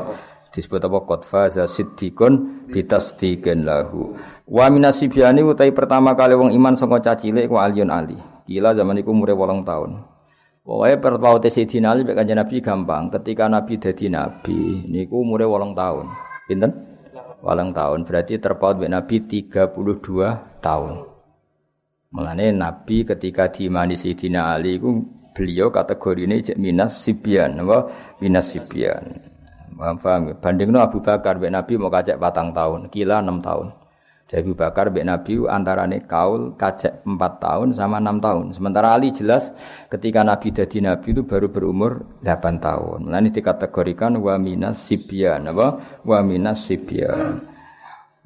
[0.52, 1.00] Disebut apa?
[1.08, 4.20] Qad faza siddiqun bitasdiqin lahu.
[4.52, 8.20] Wa minasibiani utai pertama kali wong iman saka cacilik ku Aliun Ali.
[8.44, 10.17] Kila zaman iku umure 8 tahun
[10.68, 13.08] Pokoknya perpaute Sayyidina Ali mek Nabi gampang.
[13.08, 16.06] Ketika Nabi dadi nabi niku umure 8 tahun.
[16.44, 16.72] Pinten?
[17.40, 18.04] 8 tahun.
[18.04, 20.94] Berarti terpaut mek Nabi 32 tahun.
[22.12, 27.88] Mulane Nabi ketika diimani Sayyidina Ali iku beliau kategori ini cek minas sibian, apa?
[28.20, 29.24] Minas sibian.
[29.72, 30.36] Paham, paham.
[30.36, 33.87] Bandingno Abu Bakar mek Nabi mau kacek patang tahun, kila 6 tahun.
[34.28, 38.46] Jadi Abu Bakar bin Nabi antarane kaul kacek 4 tahun sama 6 tahun.
[38.52, 39.56] Sementara Ali jelas
[39.88, 43.08] ketika Nabi jadi Nabi itu baru berumur 8 tahun.
[43.08, 45.68] Ini dikategorikan wa minas apa?
[46.04, 47.40] Wa minas sibyan.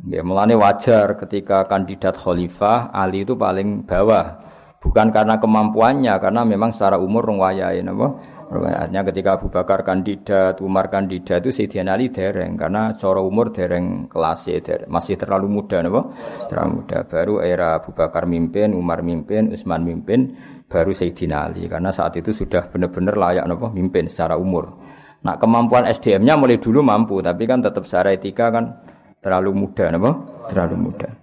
[0.10, 4.51] Ya, mulane wajar ketika kandidat khalifah Ali itu paling bawah.
[4.82, 8.18] Bukan karena kemampuannya, karena memang secara umur rong wayahe napa?
[8.52, 14.12] Artinya ketika Abu Bakar kandidat, Umar kandidat itu Sayyidina Ali dereng karena cara umur dereng
[14.12, 14.92] kelas dereng.
[14.92, 16.12] masih terlalu muda napa?
[16.52, 17.08] Terlalu muda.
[17.08, 20.36] Baru era Abu Bakar mimpin, Umar mimpin, Utsman mimpin,
[20.68, 23.72] baru Sayyidina Ali karena saat itu sudah benar-benar layak napa?
[23.72, 24.76] mimpin secara umur.
[25.22, 28.82] Nah, kemampuan SDM-nya mulai dulu mampu, tapi kan tetap secara etika kan
[29.22, 30.12] terlalu muda napa?
[30.50, 31.21] Terlalu muda.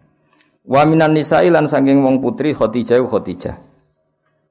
[0.68, 3.57] Wa minan nisa'i lan saking wong putri Khadijah Khadijah.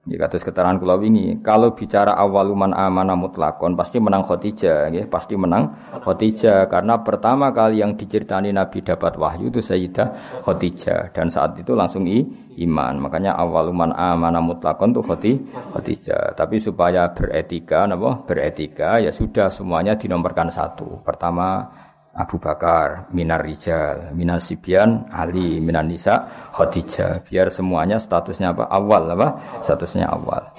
[0.07, 5.35] Ya kados keterangan kula wingi, kalau bicara awaluman amana mutlakon pasti menang Khadijah, nggih, pasti
[5.35, 5.67] menang
[5.99, 11.75] Khadijah karena pertama kali yang diceritani Nabi dapat wahyu itu Sayyidah Khadijah dan saat itu
[11.75, 12.23] langsung i,
[12.65, 13.03] iman.
[13.03, 16.33] Makanya awaluman amana mutlakon itu Khadijah.
[16.39, 18.23] Tapi supaya beretika napa?
[18.23, 21.03] Beretika ya sudah semuanya dinomorkan satu.
[21.03, 21.76] Pertama
[22.17, 27.21] Abu Bakar, minar rijal, minar sibyan, Ali, minar nisa, Khadijah.
[27.21, 28.65] Biar semuanya statusnya apa?
[28.73, 29.37] Awal apa?
[29.61, 30.49] Statusnya awal.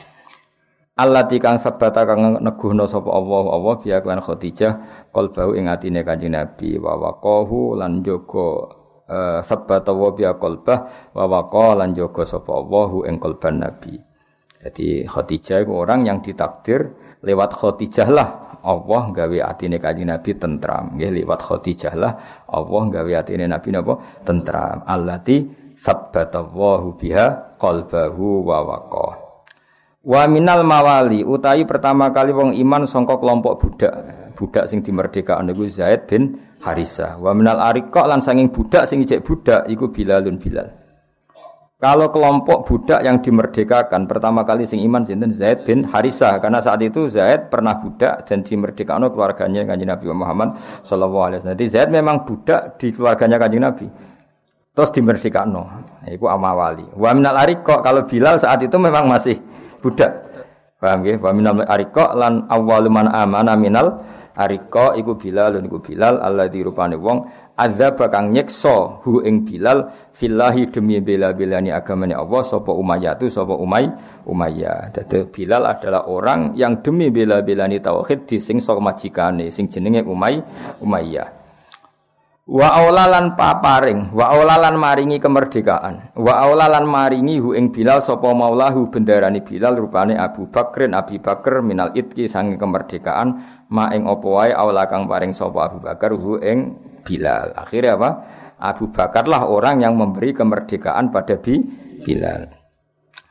[0.99, 6.35] Allah tikang sabata kang neguhno sapa Allah Allah biya lan Khadijah qalbahu ing atine Kanjeng
[6.35, 8.49] Nabi wa waqahu lan jaga
[9.07, 13.94] uh, sabata wa biya qalbah wa waqa lan jaga sapa Allah ing qalban Nabi.
[14.59, 16.90] Jadi Khadijah itu orang yang ditakdir
[17.23, 20.94] lewat Khadijah lah Allah gawe atine kanjeng Nabi tentram.
[20.94, 22.12] Nggih liwat Khadijah lah
[22.49, 24.87] Allah gawe atine Nabi napa tentram.
[24.87, 25.44] Allati
[25.75, 29.14] sabbatallahu biha qalbahu wa waqah.
[30.09, 33.94] Wa minal mawali utawi pertama kali wong iman sangka kelompok budak.
[34.38, 37.18] Budak sing dimerdekakan niku Zaid bin Harisah.
[37.18, 40.78] Wa minal ariqa lan sanging budak sing ijek budak iku Bilalun Bilal.
[41.79, 46.83] Kalau kelompok budak yang dimerdekakan pertama kali sing iman sinten Zaid bin Harisah karena saat
[46.83, 51.55] itu Zaid pernah budak dan dimerdekakan keluarganya kanjeng Nabi Muhammad sallallahu alaihi wasallam.
[51.55, 53.87] Jadi Zaid memang budak di keluarganya kanjeng Nabi.
[54.75, 55.55] Terus dimerdekakan.
[56.11, 56.83] Iku amawali.
[56.99, 59.38] Wa minal ariqa kalau Bilal saat itu memang masih
[59.79, 60.27] budak.
[60.83, 61.23] Paham nggih?
[61.23, 64.03] Wa minal ariqa lan awwalu man amana minal
[64.35, 70.71] ariqa iku Bilal iku Bilal alladzi rupane wong azab kang nyekso hu ing Bilal fillahi
[70.71, 73.90] demi bela-belani agamanya Allah sapa Umayyah tu sapa Umay
[74.23, 74.94] Umayyah.
[74.94, 80.38] Dadi Bilal adalah orang yang demi bela-belani tauhid disingso majikane sing jenenge Umay
[80.79, 81.38] Umayyah.
[82.49, 86.16] Wa aulalan paparing, wa aulalan maringi kemerdekaan.
[86.16, 91.61] Wa aulalan maringi hu ing Bilal sapa maulahu bendarani Bilal rupane Abu Bakrin Abi Bakar
[91.61, 93.37] minal itki sange kemerdekaan
[93.69, 94.56] ma ing apa wae
[95.04, 97.56] paring sapa Abu Bakar hu ing Bilal.
[97.56, 98.11] Akhirnya apa?
[98.61, 101.56] Abu Bakar lah orang yang memberi kemerdekaan pada Bi
[102.04, 102.52] Bilal.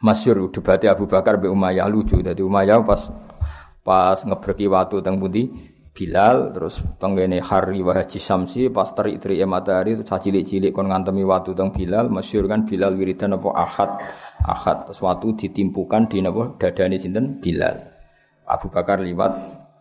[0.01, 2.17] Masyur debatnya Abu Bakar be Umayyah lucu.
[2.17, 3.05] Jadi Umayyah pas
[3.85, 5.45] pas ngebreki waktu teng pundi?
[5.97, 11.53] Bilal terus tenggene hari wa haji samsi pas terik-terik matahari itu cilik-cilik kon ngantemi waktu
[11.53, 12.09] teng Bilal.
[12.09, 13.49] Masyur kan Bilal wiridan apa?
[13.53, 13.91] Ahad.
[14.41, 14.77] Ahad.
[14.93, 17.41] Sesuatu ditimpukan di napa dadane sinten?
[17.41, 17.77] Bilal.
[18.45, 19.33] Abu Bakar liwat.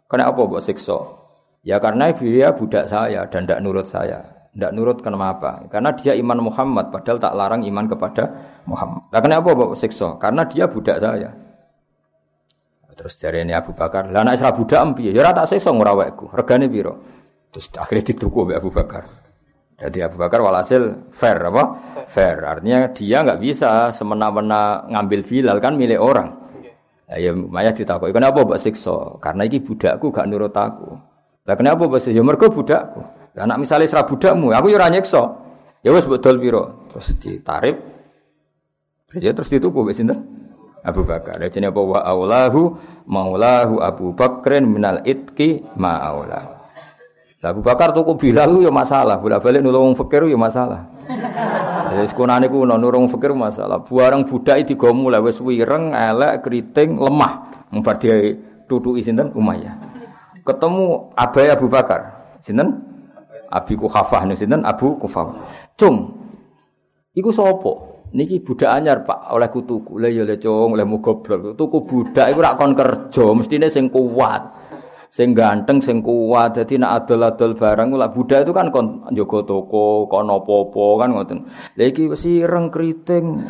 [0.09, 1.26] Kena apa mbok siksa
[1.67, 4.23] Ya karena dia budak saya dan tidak nurut saya.
[4.55, 5.67] Tidak nurut kenapa?
[5.67, 8.25] Karena dia iman Muhammad, padahal tak larang iman kepada
[8.71, 9.03] Muhammad.
[9.11, 10.17] Nah, kenapa Bapak siksa?
[10.17, 11.29] Karena dia budak saya.
[12.97, 16.33] Terus dari ini Abu Bakar, lah anak Isra budak empi, ya rata siksa ngurawekku.
[16.33, 16.97] Regane biro.
[17.53, 19.05] Terus akhirnya dituku Abu Bakar.
[19.77, 21.77] Jadi Abu Bakar walhasil fair apa?
[22.09, 22.41] Fair.
[22.49, 26.33] Artinya dia nggak bisa semena-mena ngambil Bilal kan milik orang.
[27.13, 28.09] Ya, ya Maya ditakut.
[28.09, 29.21] Kenapa mbak siksa?
[29.21, 30.97] Karena ini budakku gak nurut aku.
[31.47, 32.03] Lah kenapa bos?
[32.11, 33.01] Ya mergo budakku.
[33.39, 35.47] Lah anak misalnya serah budakmu, aku yo ora nyekso.
[35.87, 36.91] Ya wis betul piro.
[36.91, 37.77] Terus ditarif.
[39.15, 40.19] Ya terus dituku wis sinten?
[40.83, 41.39] Abu Bakar.
[41.39, 42.75] Ya jenenge apa wa aulahu
[43.07, 46.59] maulahu Abu Bakrin minal itki ma aulah.
[47.47, 50.91] Abu Bakar tuku Bilal yo masalah, bola-balik nulung fakir yo masalah.
[51.87, 53.79] Ya sekunane ku nulung fakir masalah.
[53.81, 57.47] Budak digo mulai wis wireng, elek, keriting, lemah.
[57.71, 58.35] Mbar dia
[58.67, 59.86] tutuki sinten Umayyah
[60.47, 62.31] ketemu Abai Abu Bakar.
[62.39, 62.79] Sinten?
[63.51, 65.35] Abi Kuhafah nih sinten Abu Kuhafah.
[65.75, 66.15] Cung.
[67.13, 67.99] Iku sapa?
[68.15, 69.99] Niki budak anyar Pak oleh kutuku.
[69.99, 71.59] Lah ya le cung, oleh mu goblok.
[71.59, 74.56] Tuku budak iku rak kon kerja, mestine sing kuat.
[75.17, 76.61] Sing ganteng, sing kuat.
[76.61, 81.39] Dadi nek adol-adol barang lah budak itu kan kon njogo toko, kon apa-apa kan ngoten.
[81.73, 83.41] Lah iki wis ireng kriting.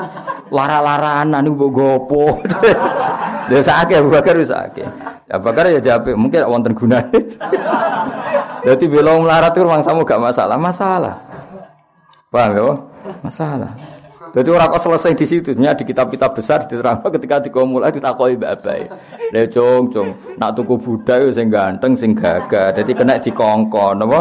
[0.54, 2.38] Lara-laranan iku mbok gopo.
[3.50, 4.86] Lha sakake Abu Bakar wis sakake.
[5.26, 7.18] Ya bakar ya jawab, mungkin wonten gunane.
[8.66, 11.18] Jadi belum melarat ruang samu gak masalah, masalah.
[12.30, 12.74] Paham ya?
[13.26, 13.70] Masalah.
[14.36, 18.84] Jadi orang kok selesai di situ, di kitab-kitab besar diterang ketika mulai ditakoi mbak bae.
[19.32, 24.20] Le cung cung, nak tuku budak yo sing ganteng, sing gagah, jadi kena dikongkon, apa?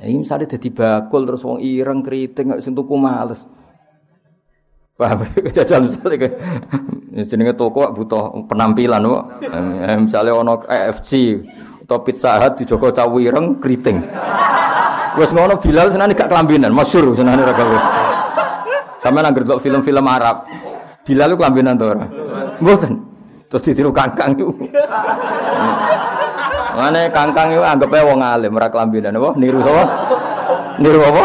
[0.00, 3.44] Ini misalnya jadi bakul terus wong ireng keriting sing tuku males.
[4.96, 5.20] Paham?
[5.56, 6.32] Jajal misalnya
[7.28, 9.24] jenenge toko butuh penampilan kok.
[9.52, 11.44] Eh, misalnya ono AFC
[11.84, 14.00] atau Pizza Hut di Joko Cawireng keriting.
[15.20, 17.52] Wes ngono Bilal senane gak kelambinan, masyhur senane ra.
[19.04, 20.48] Sama nang ngerti film-film Arab.
[21.04, 22.08] Bilal lu kelambinan to ora?
[22.56, 22.96] Mboten.
[23.52, 24.48] Terus ditiru kangkang itu.
[26.72, 29.36] Mane kangkang itu anggapnya wong alim ora kelambinan apa?
[29.36, 29.84] Niru sapa?
[30.80, 31.24] Niru apa?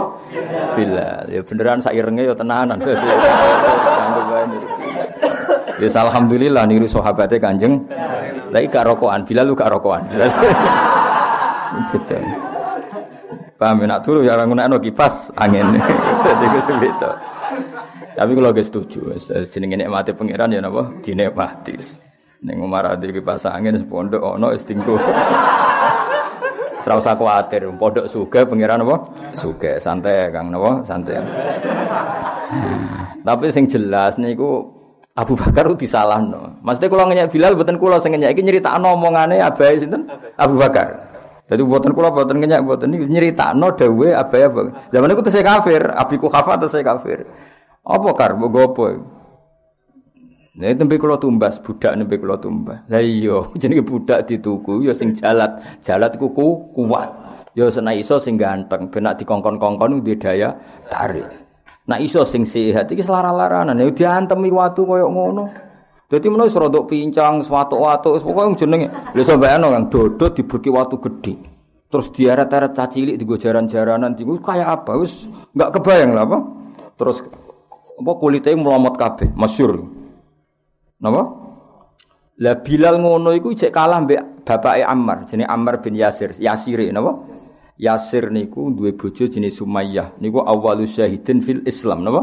[0.76, 1.24] Bilal.
[1.32, 2.76] Ya beneran sak irenge ya tenanan.
[5.80, 7.80] Ya alhamdulillah niru sahabatnya Kanjeng.
[8.52, 10.04] Lah iki rokokan, Bilal lu gak rokokan.
[11.96, 12.20] Gitu.
[13.60, 15.80] Paham ya, nak turu ya orang ngunakno kipas angin.
[16.24, 17.12] Dadi ku sebito.
[18.20, 19.16] Tapi kalau gak setuju,
[19.48, 20.92] jenenge nikmati pangeran ya napa?
[21.00, 21.80] Dinikmati.
[22.44, 25.00] Ning Umar ade kipas angin sepondok ono istingku.
[26.90, 28.96] Ora usah kuwatir, pondok suge pangeran apa?
[29.38, 30.84] Suge, santai Kang napa?
[30.84, 31.22] Santai.
[33.24, 34.68] Tapi sing jelas niku
[35.16, 36.60] Abu Bakar itu disalahno.
[36.60, 40.12] Maksudnya kalau ngeyak Bilal buatan kulo sing ngeyak iki nyeritakno omongane abai sinten?
[40.36, 41.08] Abu Bakar.
[41.48, 44.60] Jadi buatan kulo buatan ngeyak buatan ini nyeritakno dawe abai apa?
[44.92, 47.24] Zaman itu saya kafir, abiku atau saya kafir.
[47.86, 48.36] Apa kar?
[48.36, 48.84] Mbok gopo?
[50.60, 52.84] Nek tembe kula tumbas budak nembe kula tumbas.
[52.92, 55.56] Lah iya, jenenge budak dituku ya sing jalat.
[55.80, 57.10] Jalat kuku kuat.
[57.56, 60.54] Ya sena iso sing ganteng, ben nak dikongkon-kongkon duwe daya
[60.92, 61.28] tarik.
[61.90, 65.50] Nak iso sing sehat iki selara-laranan ya diantemi watu koyo ngono.
[66.10, 68.90] Dadi menawa rada pincang, swatu-watu, pokoke jenenge.
[69.14, 71.38] Lha sampeyan yang dodot diberki watu gede.
[71.90, 74.92] Terus diaret-aret cacilik di jaran-jaranan kayak apa?
[74.98, 76.38] Wis enggak kebayang lah apa.
[76.98, 77.18] Terus
[78.00, 79.84] apa kulitnya melomot kabeh, masyhur.
[81.00, 81.22] Napa?
[82.40, 86.32] Lah Bilal ngono iku cek kalah mbek bapake Ammar, jenenge Ammar bin Yasir.
[86.40, 87.28] Yasir napa?
[87.76, 90.16] Yasir niku duwe bojo jenis Sumayyah.
[90.24, 92.22] Niku awwalu syahidin fil Islam napa?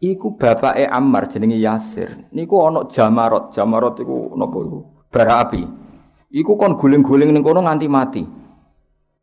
[0.00, 2.32] Iku bapake Ammar jenenge Yasir.
[2.32, 3.52] Niku ana Jamarot.
[3.52, 4.78] Jamarot iku napa iku?
[5.12, 5.62] Bara api.
[6.32, 8.24] Iku kon guling-guling ning kono nganti mati.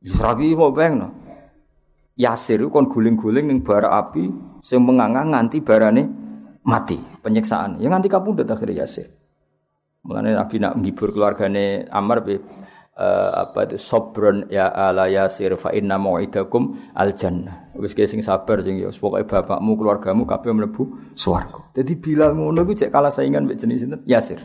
[0.02, 1.08] Wis rapi mau no.
[2.18, 4.30] Yasir kon guling-guling ning bara api
[4.66, 6.04] sing mengangang nganti barane
[6.66, 7.78] mati penyiksaan.
[7.78, 9.06] Yang nanti kapundhut akhirnya Yasir.
[10.02, 12.42] Mulane Nabi nak menghibur keluargane Ammar be
[12.98, 17.70] uh, apa itu sobron ya ala Yasir fa inna mau'idakum al jannah.
[17.78, 21.70] Wis sing sabar sing ya pokoke bapakmu keluargamu kabeh mlebu swarga.
[21.70, 24.02] Dadi bilang ngono iku cek kalah saingan mek jenis sinten?
[24.10, 24.42] Yasir.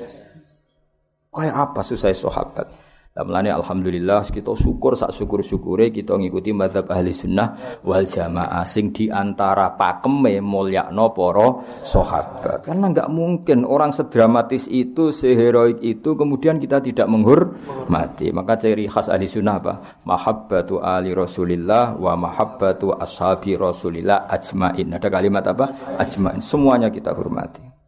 [1.32, 2.68] Kayak apa susah sahabat?
[3.10, 9.10] Mulane alhamdulillah kita syukur sak syukur-syukure kita ngikuti mazhab ahli sunnah wal jamaah sing di
[9.10, 12.62] antara pakeme mulyakno para sahabat.
[12.62, 18.30] Karena enggak mungkin orang sedramatis itu, seheroik itu kemudian kita tidak menghormati.
[18.30, 19.74] Maka ciri khas ahli sunnah apa?
[20.06, 24.86] Mahabbatu ali Rasulillah wa mahabbatu ashabi Rasulillah ajmain.
[24.86, 25.98] Ada kalimat apa?
[25.98, 26.38] Ajmain.
[26.38, 27.79] Semuanya kita hormati.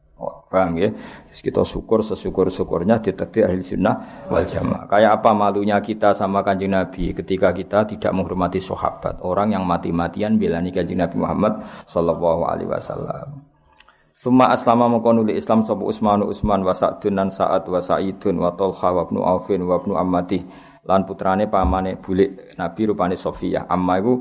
[0.53, 0.93] Paham ya?
[1.33, 4.85] Terus kita syukur sesyukur-syukurnya ditakdir ahli sunnah wal jamaah.
[4.85, 9.25] Kayak apa malunya kita sama kanjeng Nabi ketika kita tidak menghormati sahabat.
[9.25, 13.49] Orang yang mati-matian belani kanjeng Nabi Muhammad sallallahu alaihi wasallam.
[14.13, 18.93] Suma aslama mengkonuli Islam sopo Usmanu Usman wa Sa'dun nan Sa'ad wa Sa'idun wa Tolha
[18.93, 20.37] wa Ibnu Aufin wa Ammati
[20.85, 23.65] lan putrane pamane bulik Nabi rupane Sofia.
[23.65, 24.15] Amma iku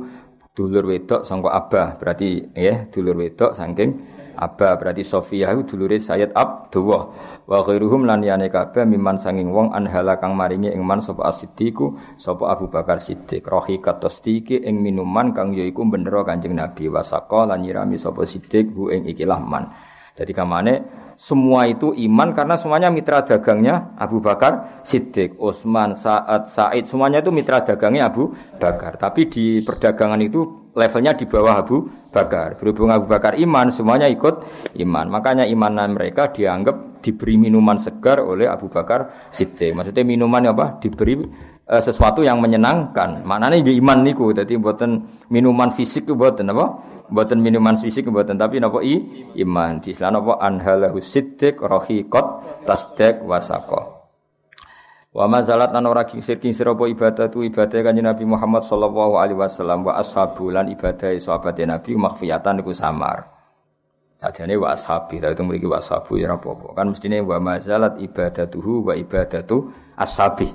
[0.51, 4.10] dulur wedok sangka Abah berarti ya dulur wedok saking
[4.41, 7.03] Abba berarti Sofia itu dulure Sayyid Abdullah
[7.45, 12.17] wa ghairuhum lan yane kabeh miman sanging wong anhala kang maringi ing man sapa As-Siddiqu
[12.17, 17.61] sapa Abu Bakar Siddiq rohi katostiki ing minuman kang yaiku bendera Kanjeng Nabi wasaka lan
[17.61, 19.69] nyirami sapa Siddiq hu ing ikilah man.
[20.17, 20.73] Jadi kamane
[21.21, 27.29] semua itu iman karena semuanya mitra dagangnya Abu Bakar Siddiq, Utsman, Sa'ad, Sa'id, semuanya itu
[27.29, 28.97] mitra dagangnya Abu Bakar.
[28.97, 32.59] Tapi di perdagangan itu levelnya di bawah Abu Bakar.
[32.59, 34.43] Berhubung Abu Bakar iman, semuanya ikut
[34.79, 35.05] iman.
[35.07, 39.73] Makanya imanan mereka dianggap diberi minuman segar oleh Abu Bakar Siddiq.
[39.75, 40.77] Maksudnya minuman apa?
[40.79, 41.23] Diberi
[41.65, 43.23] e, sesuatu yang menyenangkan.
[43.23, 44.31] Maknanya di iman niku.
[44.31, 46.65] Jadi buatan minuman fisik itu buatan apa?
[47.11, 49.83] Buatan minuman fisik buatan tapi napa i iman.
[49.83, 52.25] Di napa anhalahu siddiq rahiqat
[52.63, 54.00] tasdek wasaqah.
[55.11, 59.35] Wa mazalat lan ora kingsir kingsir apa ibadah tu ibadah kanjeng Nabi Muhammad sallallahu alaihi
[59.35, 63.27] wasallam wa ashabu lan ibadah sahabat Nabi makhfiyatan iku samar.
[64.15, 68.87] Sajane wa ashabi ta itu mriki wa ashabu ya apa Kan mestine wa mazalat ibadatuhu
[68.87, 69.67] wa ibadatu
[69.99, 70.47] ashabi.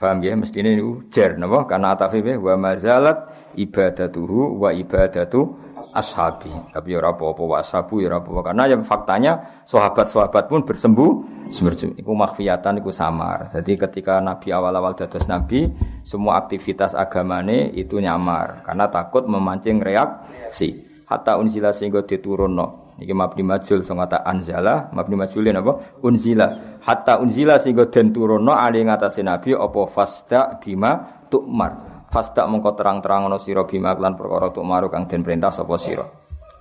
[0.00, 3.20] Paham ya mestine niku jar napa karena atafi wa mazalat
[3.52, 5.60] ibadatuhu wa ibadatu
[5.92, 6.48] ashabi.
[6.72, 11.10] Tapi ya apa-apa wasabu ya ora apa karena yang faktanya sahabat-sahabat pun bersembuh
[11.50, 12.00] sembuh.
[12.00, 13.52] Iku makhfiyatan iku samar.
[13.52, 15.68] Jadi ketika Nabi awal-awal dados nabi,
[16.00, 20.84] semua aktivitas agamane itu nyamar karena takut memancing reaksi.
[21.04, 22.96] Hatta unzila sehingga diturunno.
[22.98, 25.98] Iki mabni majul sing kata anzala, mabni majulin apa?
[26.06, 26.78] Unzila.
[26.78, 31.93] Hatta unzila sehingga den turunno ali ngatasé nabi apa fasda bima tukmar.
[32.14, 36.06] Fasta mengko terang-terang ono sira bima lan perkara tuk maru kang den perintah sapa sira.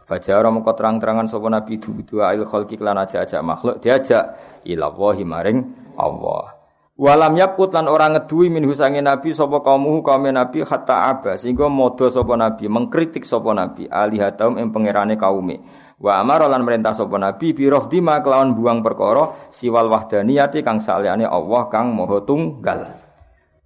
[0.01, 1.93] Fajara mengko terang-terangan sapa nabi du
[2.26, 4.34] ail khalqi lan aja-aja makhluk diajak
[4.66, 5.62] ila wahi maring
[5.93, 6.58] Allah.
[6.97, 11.70] Walam yaput lan orang ngedui min husange nabi sapa kaumuhu kaum nabi hatta aba sehingga
[11.70, 15.62] modo sapa nabi mengkritik sapa nabi alihataum ing pangerane kaume.
[16.01, 21.30] Wa amara lan merintah sapa nabi bi rafdima kelawan buang perkara siwal wahdaniyati kang saliyane
[21.30, 23.03] Allah kang maha tunggal.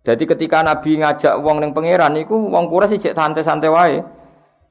[0.08, 4.00] Jadi ketika Nabi ngajak wong ning pangeran niku wong Quraisy cek santai-santai wae.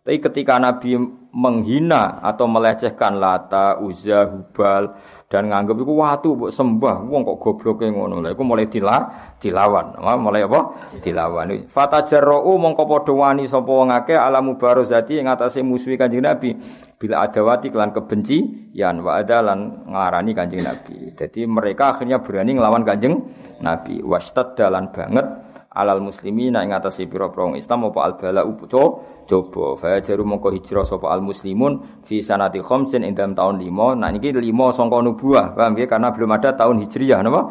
[0.00, 0.96] Tapi ketika Nabi
[1.36, 4.96] menghina atau melecehkan Lata, Uzza, Hubal
[5.26, 8.22] dan nganggep iku watu mbok sembah, wong kok gobloke ngono.
[8.22, 9.10] Lha iku mulai dila,
[9.42, 9.98] dilawan.
[9.98, 10.60] Mulai apa?
[11.02, 11.66] Dilawan.
[11.66, 16.54] Fatajarra'u mongko padha wani sapa wong akeh alamu barozati ing atase musuhi Kanjeng Nabi.
[16.94, 21.10] Bila adawati kelan kebenci yan wa adalan ngarani Kanjeng Nabi.
[21.18, 23.26] Jadi mereka akhirnya berani ngelawan Kanjeng
[23.66, 25.26] Nabi wastad dalan banget
[25.76, 28.48] alal muslimina ing atase pira-pira Islam apa al bala
[29.26, 29.74] coba.
[29.74, 34.08] Fa jaru mongko hijrah sapa al muslimun fi sanati khamsin ing dalam tahun 5 nah
[34.14, 37.42] niki 5 sangka nubuah paham ya karena belum ada tahun hijriah napa?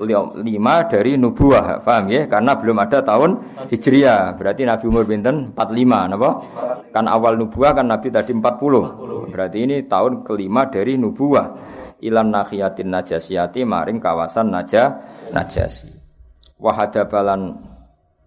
[0.00, 0.40] 5
[0.88, 3.30] dari nubuah paham ya karena belum ada tahun
[3.68, 4.34] hijriah.
[4.40, 5.52] Berarti Nabi umur pinten?
[5.52, 6.30] 45 napa?
[6.90, 11.70] Kan awal nubuah kan Nabi tadi 40 berarti ini tahun kelima dari nubuah.
[12.00, 15.04] Ilan nahiyatin najasiyati maring kawasan naja
[15.36, 15.92] najasi.
[16.56, 17.69] Wahada balan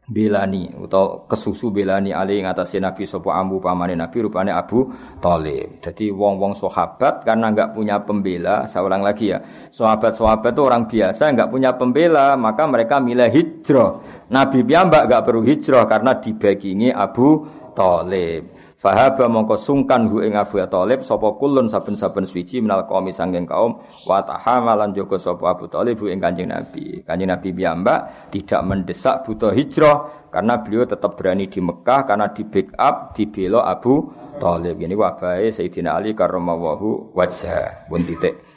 [0.04, 4.92] belani atau kesusu belani ali ngatasi Nabi sopo ambu pamane Nabi rupane Abu
[5.24, 5.80] Thalib.
[5.80, 9.40] Jadi wong-wong sahabat karena nggak punya pembela, saya ulang lagi ya.
[9.72, 13.92] Sahabat-sahabat itu orang biasa nggak punya pembela, maka mereka milih hijrah.
[14.28, 18.53] Nabi piyambak nggak perlu hijrah karena dibagingi Abu Thalib.
[18.84, 24.20] Fahaba mongko sungkan hu ing Abu sapa kulun saben-saben suci minal kaum sanging kaum wa
[24.28, 27.00] tahamalan joko sapa Abu Thalib hu ing Kanjeng Nabi.
[27.08, 32.44] Kanjeng Nabi piyambak tidak mendesak butuh hijrah karena beliau tetap berani di Mekah karena di
[32.44, 34.12] backup dibela Abu
[34.44, 34.76] Thalib.
[34.76, 37.88] Ini wabahe Sayyidina Ali karramallahu wajah.
[37.88, 38.53] Pun titik.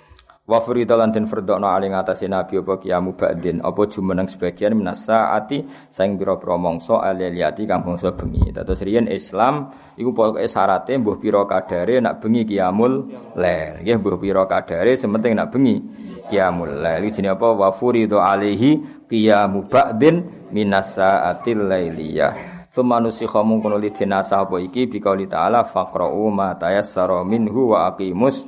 [0.46, 5.66] Wa furida lan den fardokno ali ngatasi nabi apa kiamu ba'din apa jumeneng sebagian ati
[5.90, 8.54] saing pira-pira mangsa aliyati kang bangsa bengi.
[8.54, 13.82] Dados riyen Islam iku pokoke syarate mbuh pira kadare nak bengi kiamul lail.
[13.82, 15.82] Nggih mbuh pira kadare sementing nak bengi
[16.30, 17.02] kiamul lail.
[17.10, 17.48] Iki jenenge apa?
[17.50, 22.54] Wa furida alaihi qiyamu ba'din minasaatil lailiyah.
[22.70, 28.46] Semanusi kamu kono lidinasa apa iki bikauli ta'ala faqra'u ma tayassara minhu wa aqimus.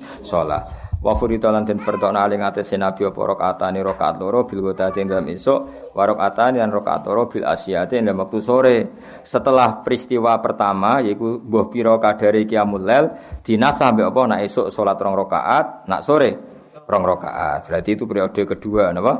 [0.99, 5.31] Wa furita lan den fardona ing atase nabi apa rakaatane rakaat loro bil ghadati dalam
[5.31, 8.77] esuk wa rakaatane lan rakaat loro bil asyati dalam waktu sore.
[9.23, 13.15] Setelah peristiwa pertama yaiku mbuh pira kadare qiyamul lail
[13.47, 16.31] dinasah mbek apa nak esuk salat rong rakaat, nak sore
[16.75, 17.71] rong rakaat.
[17.71, 19.15] Berarti itu periode kedua napa?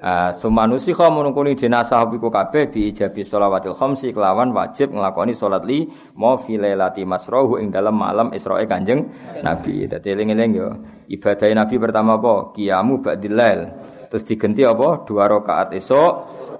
[0.00, 5.60] Uh, Sumanusi kau menungkuni jenazah biku kabeh bi ijabi sholawatil khamsi kelawan wajib ngelakoni sholat
[5.68, 9.04] li mau filelati masrohu ing dalam malam Israel kanjeng
[9.44, 9.84] Nabi.
[9.84, 10.72] Dadi eling-eling yo
[11.04, 12.56] ibadah Nabi pertama apa?
[12.56, 13.60] Kiamu ba'dilail.
[14.08, 15.04] Terus diganti apa?
[15.04, 16.12] Dua rakaat esok,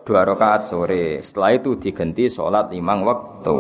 [0.05, 1.25] dua rakaat sore.
[1.25, 3.59] Setelah itu diganti sholat limang waktu.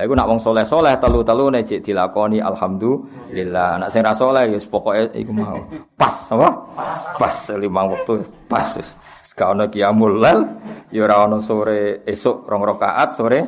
[0.00, 3.84] Lah iku nak wong soleh-soleh telu-telu nek cek dilakoni alhamdulillah.
[3.84, 5.60] Nak sing ra soleh ya pokoke iku mau.
[5.92, 6.48] Pas apa?
[7.20, 8.80] Pas limang waktu pas.
[9.36, 10.40] Gak ono qiyamul lail,
[10.88, 13.40] ya ora sore esuk rong rakaat sore.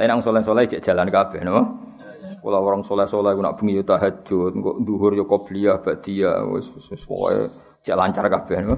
[0.00, 1.60] Lain nang soleh-soleh cek jalan kabeh no.
[2.40, 7.52] Kula orang soleh-soleh nak bengi yo tahajud, kok dhuhur yo qobliyah ba'diyah wis wis pokoke
[7.84, 8.72] cek lancar kabeh no.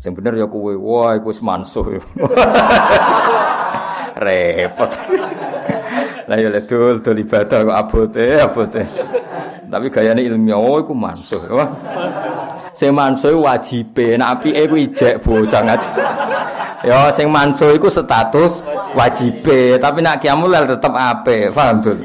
[0.00, 1.92] Sing bener ya kowe, wah iku wis mansuh.
[4.24, 4.88] Repot.
[6.24, 8.82] Lah ya ledul dul ibadah kok abote abote.
[9.68, 11.42] Tapi gayane ilmiah oh iku mansuh.
[11.52, 11.68] Wah.
[12.74, 15.88] Sing mansuh wajibe, nek apike iku ijek bocah ngaji.
[16.84, 21.54] Ya sing mansuh iku status wajibe, tapi nek kiamul tetep apik.
[21.54, 21.98] Paham dul?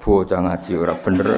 [0.00, 1.28] Bocah ngaji ora bener.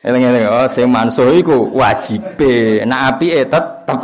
[0.00, 3.98] Eling-eling oh sing mansuh iku wajibe, nek apike tetep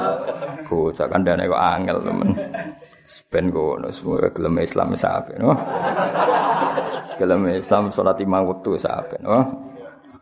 [0.66, 2.30] bocah kandhane kok angel temen.
[3.30, 5.54] Ben ngono semua gelem Islam sape no.
[7.16, 9.46] Gelem Islam salat lima waktu sape no.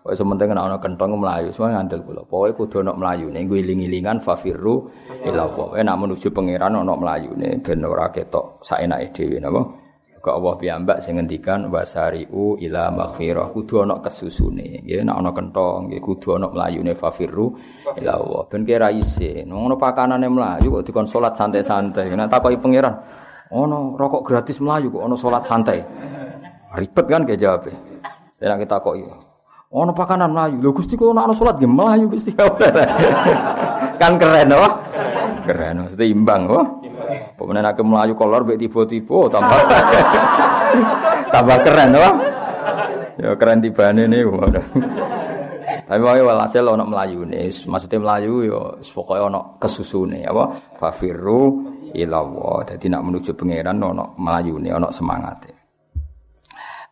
[0.04, 2.28] Wis sementing ana ana kentong mlayu, semua ngandel kula.
[2.28, 4.92] Pokoke kudu ana mlayune, nggo iling-ilingan fafirru
[5.24, 5.80] ila Allah.
[5.80, 9.83] Nek menuju pangeran ana mlayune ben ora ketok saenake dhewe napa.
[10.24, 13.52] Kok Allah piyambak sing ngendikan wasari'u ila maghfirah.
[13.52, 14.80] Kudu ana kesusune.
[14.80, 17.52] Nggih nek ana kenthong nggih kudu ana mlayune fafirru
[18.00, 18.42] ila Allah.
[18.48, 22.08] Ben kira isin ngono pakanane mlayu kok dikon salat santai-santai.
[22.08, 22.96] Nek takoki pangeran
[23.52, 25.84] ono rokok gratis mlayu kok ono salat santai.
[26.72, 27.68] Ribet kan ge jawab
[28.40, 28.96] nek kita kok
[29.76, 30.56] ono pakanan mlayu.
[30.64, 32.32] Lho Gusti kok ono salat ge mlayu Gusti?
[34.00, 34.72] Kan keren oh
[35.44, 36.83] keren mesti imbang oh
[37.38, 39.60] Pemenang aku melayu kolor bek tiba-tiba tambah
[41.34, 42.14] tambah keren wah.
[43.14, 44.42] Ya keren tibane niku.
[45.84, 52.16] Tapi wae walhasil ana melayu nih, maksudnya melayu ya pokoke ana kesusune apa fafirru ila
[52.18, 52.56] Allah.
[52.74, 55.53] Dadi nak menuju pangeran ana melayu nih, ana semangate.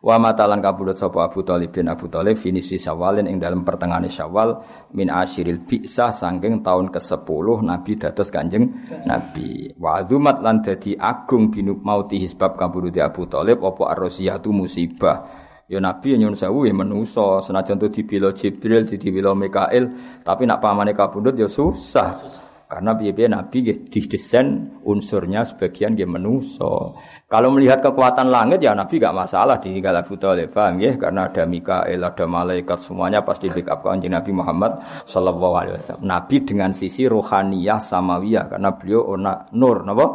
[0.02, 4.58] Wa matalan kabudut sapa Abu Thalib bin Abu Thalib finisi Syawalin ing dalam pertengahan Syawal
[4.98, 8.66] min asyiril bi'sah saking tahun ke-10 Nabi dados Kanjeng
[9.06, 9.70] Nabi.
[9.78, 15.22] Wa azumat lan dadi agung binub mauti hisbab kabudut Abu Thalib apa arrosiyatu musibah.
[15.70, 19.86] Ya Nabi nyun sewu ya menusa senajan to dibela Jibril dibela Mikail
[20.26, 22.50] tapi nak pamane kabudut ya susah.
[22.72, 26.96] Karena biaya Nabi didesain unsurnya sebagian dia menuso.
[27.28, 30.96] Kalau melihat kekuatan langit ya Nabi gak masalah di Abu Thalib, ya?
[30.96, 36.08] Karena ada Mikael, ada malaikat semuanya pasti backup kanjeng Nabi Muhammad Sallallahu Alaihi Wasallam.
[36.08, 40.06] Nabi dengan sisi rohaniyah samawiyah karena beliau ona nur, napa?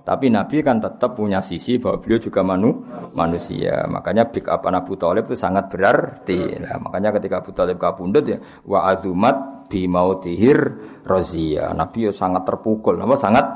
[0.00, 2.80] Tapi Nabi kan tetap punya sisi bahwa beliau juga manu,
[3.12, 3.84] manusia.
[3.84, 6.56] Makanya backup Abu Thalib itu sangat berarti.
[6.64, 10.58] Nah, makanya ketika Abu Thalib kabundut ya wa azumat bi mautihir
[11.06, 11.70] razia.
[11.70, 13.46] Nabi yo sangat terpukul, apa sangat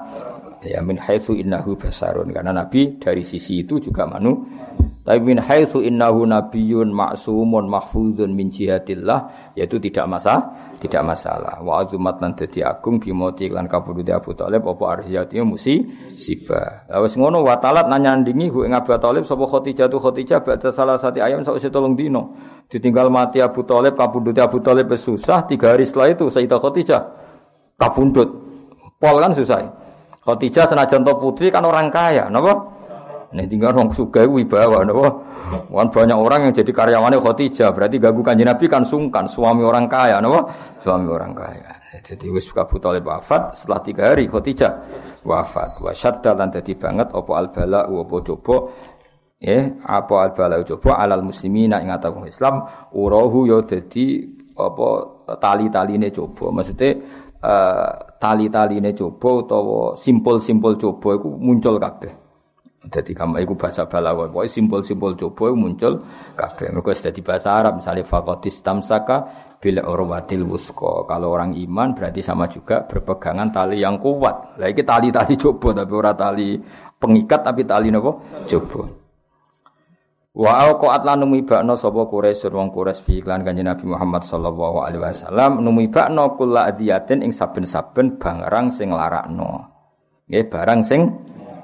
[0.64, 2.32] ya min haitsu innahu basarun.
[2.32, 4.44] Karena nabi dari sisi itu juga manu
[5.04, 11.60] tapi min haitsu innahu nabiyyun ma'sumun mahfuzun min jihatillah yaitu tidak masalah tidak masalah.
[11.60, 16.88] Wa azumat lan dadi agung bi mauti lan kabudute Abu Thalib apa arziyati musi siba.
[17.04, 20.96] Wis ngono wa talat nanyandingi hu ing Abu Thalib sapa Khadijah tu Khadijah ba'da salah
[20.96, 22.32] satu ayam sawise tolong dino
[22.72, 27.02] ditinggal mati Abu Thalib kabudute Abu Thalib susah tiga hari setelah itu Sayyidah Khadijah
[27.76, 28.40] kabundut.
[28.96, 29.83] Pol kan susah
[30.24, 32.56] Khadijah senajan to putri kan orang kaya, napa?
[33.34, 35.20] Nih tinggal orang suga wibawa, napa?
[35.68, 39.84] Wan banyak orang yang jadi karyawannya Khadijah, berarti ganggu kanjeng Nabi kan sungkan, suami orang
[39.84, 40.48] kaya, napa?
[40.80, 41.84] Suami orang kaya.
[42.04, 44.72] Jadi wis suka Thalib wafat setelah tiga hari Khadijah
[45.24, 45.80] wafat.
[45.80, 48.56] Wa syadda lan dadi banget apa al bala apa coba
[49.40, 51.88] eh apa al bala coba alal muslimina ing
[52.28, 54.20] Islam urahu yo ya dadi
[54.52, 54.88] apa
[55.40, 56.60] tali-taline coba.
[56.60, 56.90] Maksudnya
[57.44, 62.24] uh, tali-taline coba utawa simpul-simpul coba iku muncul kabeh.
[62.84, 66.04] Jadi kamu iku bahasa balawa, pokoknya simpul-simpul coba muncul
[66.36, 66.68] kabeh.
[66.72, 69.24] Mereka sudah di bahasa Arab, misalnya fakotis tamsaka
[69.56, 71.08] bila orwatil wusko.
[71.08, 74.60] Kalau orang iman berarti sama juga berpegangan tali yang kuat.
[74.60, 76.60] Lagi tali-tali coba tapi ora tali
[77.00, 79.03] pengikat tapi tali nopo coba.
[80.34, 84.98] Wa alqaat lan numibakno sapa Quraisy wong Quraisy bi iklan Kanjeng Nabi Muhammad sallallahu alaihi
[84.98, 89.70] wasallam numibakno kula adiyatin ing saben-saben barang sing larakno.
[90.26, 91.02] Nggih barang sing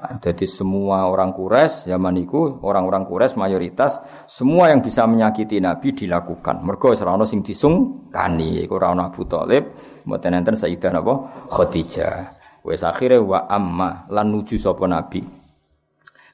[0.01, 6.65] Jadi semua orang Quraisy zaman itu orang-orang Quraisy mayoritas semua yang bisa menyakiti Nabi dilakukan.
[6.65, 9.77] Mergo ora ono sing disungkani iku ora ono Abu Thalib,
[10.09, 12.41] mboten enten Sayyidah napa Khadijah.
[12.65, 15.21] Wes akhire wa amma lan nuju sapa Nabi.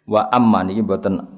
[0.08, 1.37] Wa amma niki mboten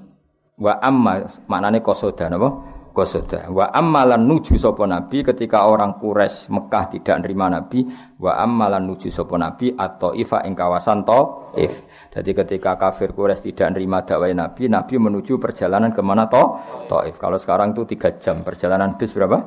[0.59, 2.77] wa amma maknane kosoda napa?
[2.89, 3.47] Kosoda.
[3.47, 7.85] Wa ammalan nuju sopo nabi ketika orang Quraisy Mekah tidak nerima nabi.
[8.19, 11.85] Wa ammalan nuju sopo nabi atau ifa ing kawasan Taif.
[12.11, 16.43] Jadi ketika kafir Quraisy tidak nerima dakwah nabi, nabi menuju perjalanan ke mana to?
[16.89, 17.15] Taif.
[17.21, 19.37] Kalau sekarang itu tiga jam perjalanan bis berapa?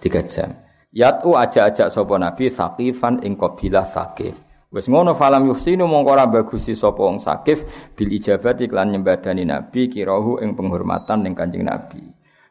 [0.00, 0.54] Tiga jam.
[0.94, 4.51] Yatu aja-ajak sopo nabi sakifan ing kabilah sakif.
[4.72, 9.92] Wes ngono falam yuhsinu mongko ora bagusi sapa wong sakif bil ijabati lan nyembadani nabi
[9.92, 12.00] kirahu ing penghormatan ning Kanjeng Nabi.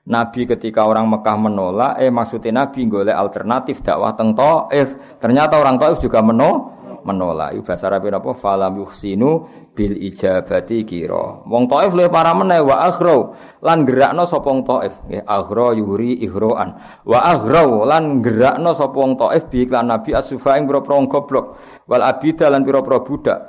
[0.01, 4.97] Nabi ketika orang Mekah menolak, eh maksudnya Nabi golek alternatif dakwah teng Taif.
[5.21, 7.57] Ternyata orang Taif juga menolak menolak.
[7.57, 8.31] Iku bahasa Arab apa?
[8.33, 11.43] Falam yuhsinu bil ijabati kira.
[11.47, 13.33] Wong Taif luwih para meneh wa aghra
[13.63, 14.93] lan gerakno sapa wong Taif.
[15.07, 16.77] Nggih, aghra yuhri ihroan.
[17.07, 21.45] Wa aghra lan gerakno sapa wong Taif bi iklan Nabi asufa ing pira goblok.
[21.89, 23.39] Wal abida lan pira-pira budak.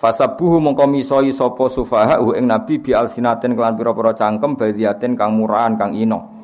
[0.00, 5.76] Fasabuhu mongko misoi sapa sufaha ing nabi bi alsinaten kelan pira-pira cangkem badiaten kang murahan
[5.76, 6.40] kang ino.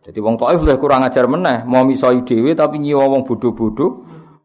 [0.00, 3.86] Jadi wong Taif luwih kurang ajar meneh, mau misoi dhewe tapi nyiwa wong bodho-bodho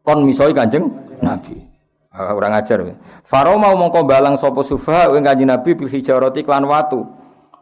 [0.02, 1.76] kon misoi Kanjeng Nabi.
[2.16, 2.80] Uh, kurang ajar.
[3.28, 7.04] Faro mau mongko balang sapa sufaha ing Kanjeng Nabi bil hijarati klan watu.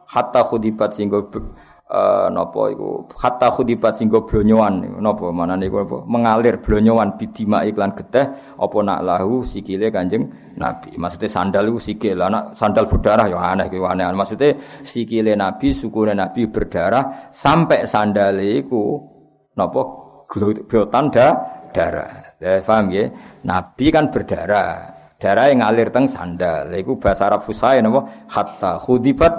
[0.07, 3.03] Hatta khudibat singgo uh, napa iku?
[3.19, 5.03] Hatta khudibat sing blonyoan.
[5.03, 5.35] Napa?
[5.35, 5.99] Manane iku apa?
[6.07, 10.95] Mengalir blonyoan bidima iklan geteh apa nak lahu sikile Kanjeng Nabi.
[10.95, 12.23] Maksudnya sandal iku sikil.
[12.23, 14.07] Anak sandal berdarah ya aneh ki aneh.
[14.15, 14.55] Maksudnya
[14.87, 19.03] sikile Nabi sukune Nabi berdarah sampai sandale iku
[19.59, 19.83] napa?
[20.71, 21.27] Glotan da
[21.71, 23.05] darah ya paham ya
[23.45, 24.73] Nabi kan berdarah
[25.21, 29.33] darah yang ngalir teng sandal iku bahasa Arab fusai napa hatta khudibat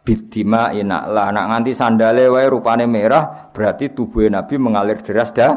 [0.00, 5.52] bidima ina lah nak nganti sandale wae rupane merah berarti tubuh Nabi mengalir deras dah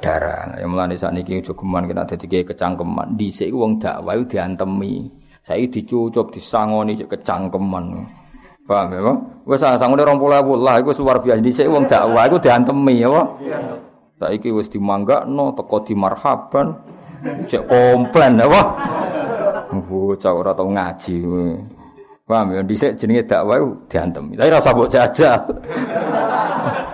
[0.00, 0.56] darah.
[0.60, 3.16] Yang mulane sakniki jogeman kena dadi kecangkeman.
[3.16, 5.08] Dhisik wong dakwah diantemi.
[5.42, 7.84] Saiki dicucup disangoni kecangkeman.
[8.66, 9.12] Paham ya?
[9.46, 11.38] Wis sangone 20.000 lah iku luar biasa.
[11.42, 13.10] Dhisik wong dakwah iku diantemi ya.
[14.16, 16.72] Saiki wis dimanggakno teko di marhaban.
[17.44, 18.66] Cek komplain ya, Pak.
[19.76, 21.16] Bocah ora tau ngaji.
[22.26, 24.34] Paham ya dhisik jenenge dakwah diantem.
[24.34, 25.46] Tapi rasa mbok jajal.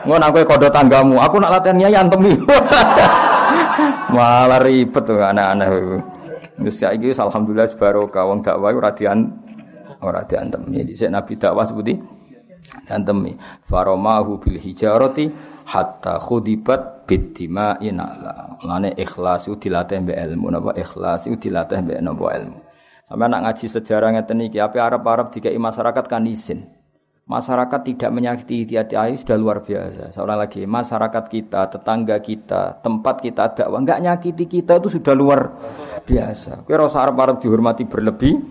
[0.05, 2.37] Ngono aku kodo tanggamu, aku nak latihan nyai antemi.
[4.13, 5.69] Malah ribet tuh anak-anak.
[6.61, 9.31] Wis saiki alhamdulillah barokah wong dakwah ora dian
[10.05, 10.69] ora diantem.
[10.69, 11.97] Ya dhisik Nabi dakwah seperti
[12.85, 13.33] diantemi.
[13.65, 18.59] Faromahu bil hijarati hatta khudibat bidima inala.
[18.63, 22.59] Mane ikhlas itu dilatih mbek ilmu napa ikhlas itu dilatih mbek napa ilmu.
[23.07, 26.65] Sampai nak ngaji sejarah ngeten iki, apa Arab-Arab dikai masyarakat kan izin.
[27.23, 30.11] Masyarakat tidak menyakiti hati ayu sudah luar biasa.
[30.11, 35.41] Seorang lagi, masyarakat kita, tetangga kita, tempat kita dakwah enggak nyakiti kita itu sudah luar
[36.03, 36.67] biasa.
[36.67, 38.43] Kira Arab-Arab dihormati berlebih,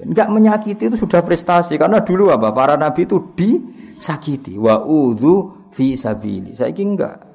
[0.00, 5.94] enggak menyakiti itu sudah prestasi karena dulu apa para nabi itu disakiti wa udhu fi
[5.96, 6.52] sabili.
[6.54, 7.30] Saya enggak.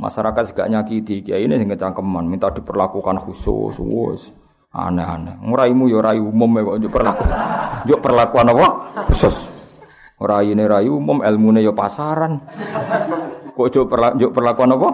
[0.00, 4.34] Masyarakat juga nyakiti kiai ini sing kecangkeman minta diperlakukan khusus, khusus.
[4.72, 5.36] Aneh-aneh.
[5.44, 7.24] Ngraimu ya rai umum ya kok njuk perlaku.
[7.86, 8.66] Njuk perlakuan apa?
[9.04, 9.36] Khusus.
[10.16, 12.40] Raine rai umum, ilmune ya pasaran.
[13.52, 14.88] Kok njuk perlaku perlakuan apa?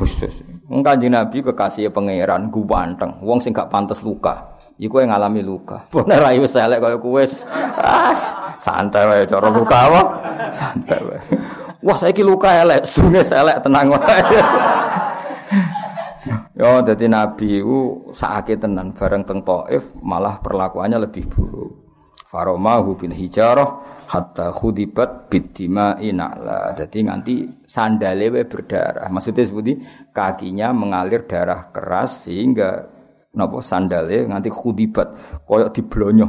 [0.00, 0.48] Khusus.
[0.72, 4.56] Kanjeng Nabi kekasih pangeran guwanteng, wong sing gak pantes luka.
[4.80, 5.84] Iku yang ngalami luka.
[5.92, 7.20] Pune rai wis elek kaya kowe.
[7.76, 8.16] Ah,
[8.56, 10.02] santai wae cara luka apa?
[10.48, 11.20] Santai wae.
[11.82, 14.22] Wah, saiki luka elek, sedurunge elek tenang wae.
[16.54, 21.72] Yo dadi nabi ku sakit tenan bareng teng Taif malah perlakuannya lebih buruk.
[22.30, 26.70] Faromahu bil hijarah hatta khudibat bidima inala.
[26.78, 27.34] Jadi nganti
[27.66, 29.10] sandale we berdarah.
[29.10, 29.74] Maksudnya seperti
[30.14, 32.86] kakinya mengalir darah keras sehingga
[33.34, 36.28] napa sandale nganti khudibat koyok diblonyo.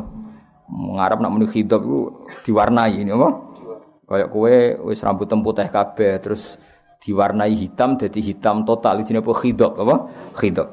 [0.98, 3.53] Ngarep nak muni ku diwarnai ini apa?
[4.14, 6.62] Koyok kue wis rambut putih kabeh terus
[7.02, 9.34] diwarnai hitam jadi hitam total ini apa?
[9.34, 9.96] Khidab apa?
[10.38, 10.70] Khidab.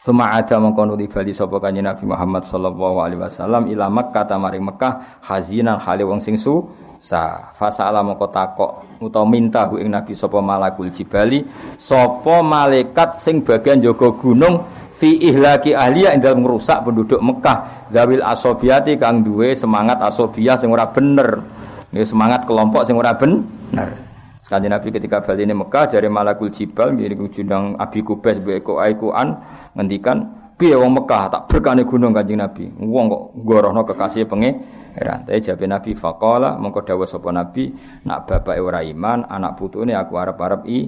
[0.00, 4.58] Suma ada mengkono di bali sapa kanjeng Nabi Muhammad sallallahu alaihi wasallam ila Makkah tamari
[4.58, 6.64] Mekah hazinan hale wong sing su
[6.96, 7.52] sa.
[7.52, 11.44] Fasala mongko takok utawa minta hu ing Nabi sapa malakul jibali
[11.76, 18.24] sapa malaikat sing bagian jaga gunung fi ihlaki ahliya ing dalem ngrusak penduduk Mekah zawil
[18.24, 21.61] asobiati kang duwe semangat asobiyah sing ora bener
[21.92, 24.10] ya semangat kelompok sing ora bener
[24.42, 29.38] Sekali Nabi ketika balik ini Mekah dari Malakul Jibal jadi kujudang Abi Kubes Beko Aikuan
[29.78, 32.66] ngendikan piye wong Mekah tak berkane gunung Kanjeng Nabi.
[32.74, 34.58] Wong kok gorohno kekasih penge
[34.92, 37.72] Heran, tapi jabe Nabi faqala mengko dawuh sapa Nabi,
[38.04, 40.84] nak bapake ora iman, anak putune aku arep-arep i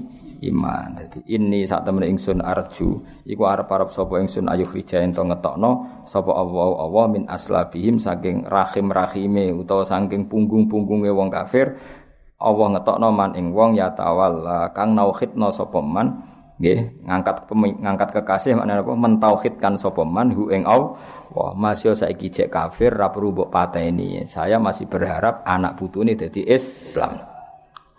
[0.50, 0.98] iman.
[0.98, 6.32] Dadi ini sak temene ingsun arju, iku arep-arep sapa ingsun ayu rija ento ngetokno sapa
[6.34, 11.78] Allah Allah min aslabihim saking rahim-rahime utawa saking punggung-punggunge wong kafir.
[12.40, 16.20] Allah ngetokno man ing wong ya tawalla kang nauhidna sapa man
[16.54, 20.62] nggih ngangkat ngangkat kekasih maknane apa mentauhidkan sapa man hu ing
[21.34, 24.22] Wah, masih saiki cek kafir ra perlu mbok pateni.
[24.30, 27.33] Saya masih berharap anak putune dadi Islam.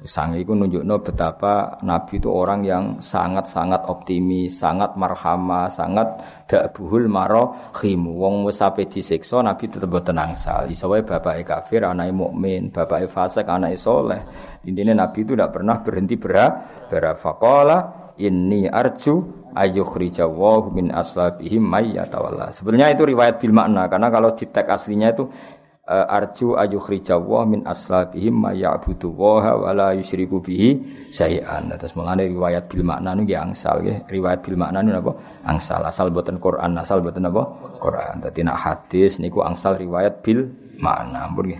[0.03, 6.19] Sang iku nunjukno betapa Nabi itu orang yang sangat-sangat optimis, sangat marhamah, sangat
[6.51, 8.11] dak buhul maro khimu.
[8.11, 10.67] Wong wis sampe disiksa Nabi tetep tenang sal.
[10.67, 14.19] Iso wae bapake kafir, anake mukmin, bapake fasik, anake soleh.
[14.67, 16.53] Intinya Nabi itu tidak pernah berhenti berharap.
[16.91, 17.77] Berafaqala
[18.19, 22.51] inni arju ayyukhrijawahu min aslabihim may yatawalla.
[22.51, 25.31] Sebenarnya itu riwayat bil makna karena kalau di teks aslinya itu
[25.85, 30.81] arju ayyukhrijawah min aslabihim may ya'budu wa la yusyriku bihi
[31.13, 31.69] syai'an.
[31.77, 34.09] Terus mulane riwayat bil makna niku angsal nggih.
[34.09, 35.11] Riwayat bil makna niku napa?
[35.45, 37.43] Angsal asal boten Quran, asal boten apa?
[37.77, 38.25] Quran.
[38.25, 40.49] Dadi nak hadis niku angsal riwayat bil
[40.81, 41.29] makna.
[41.29, 41.53] Ampun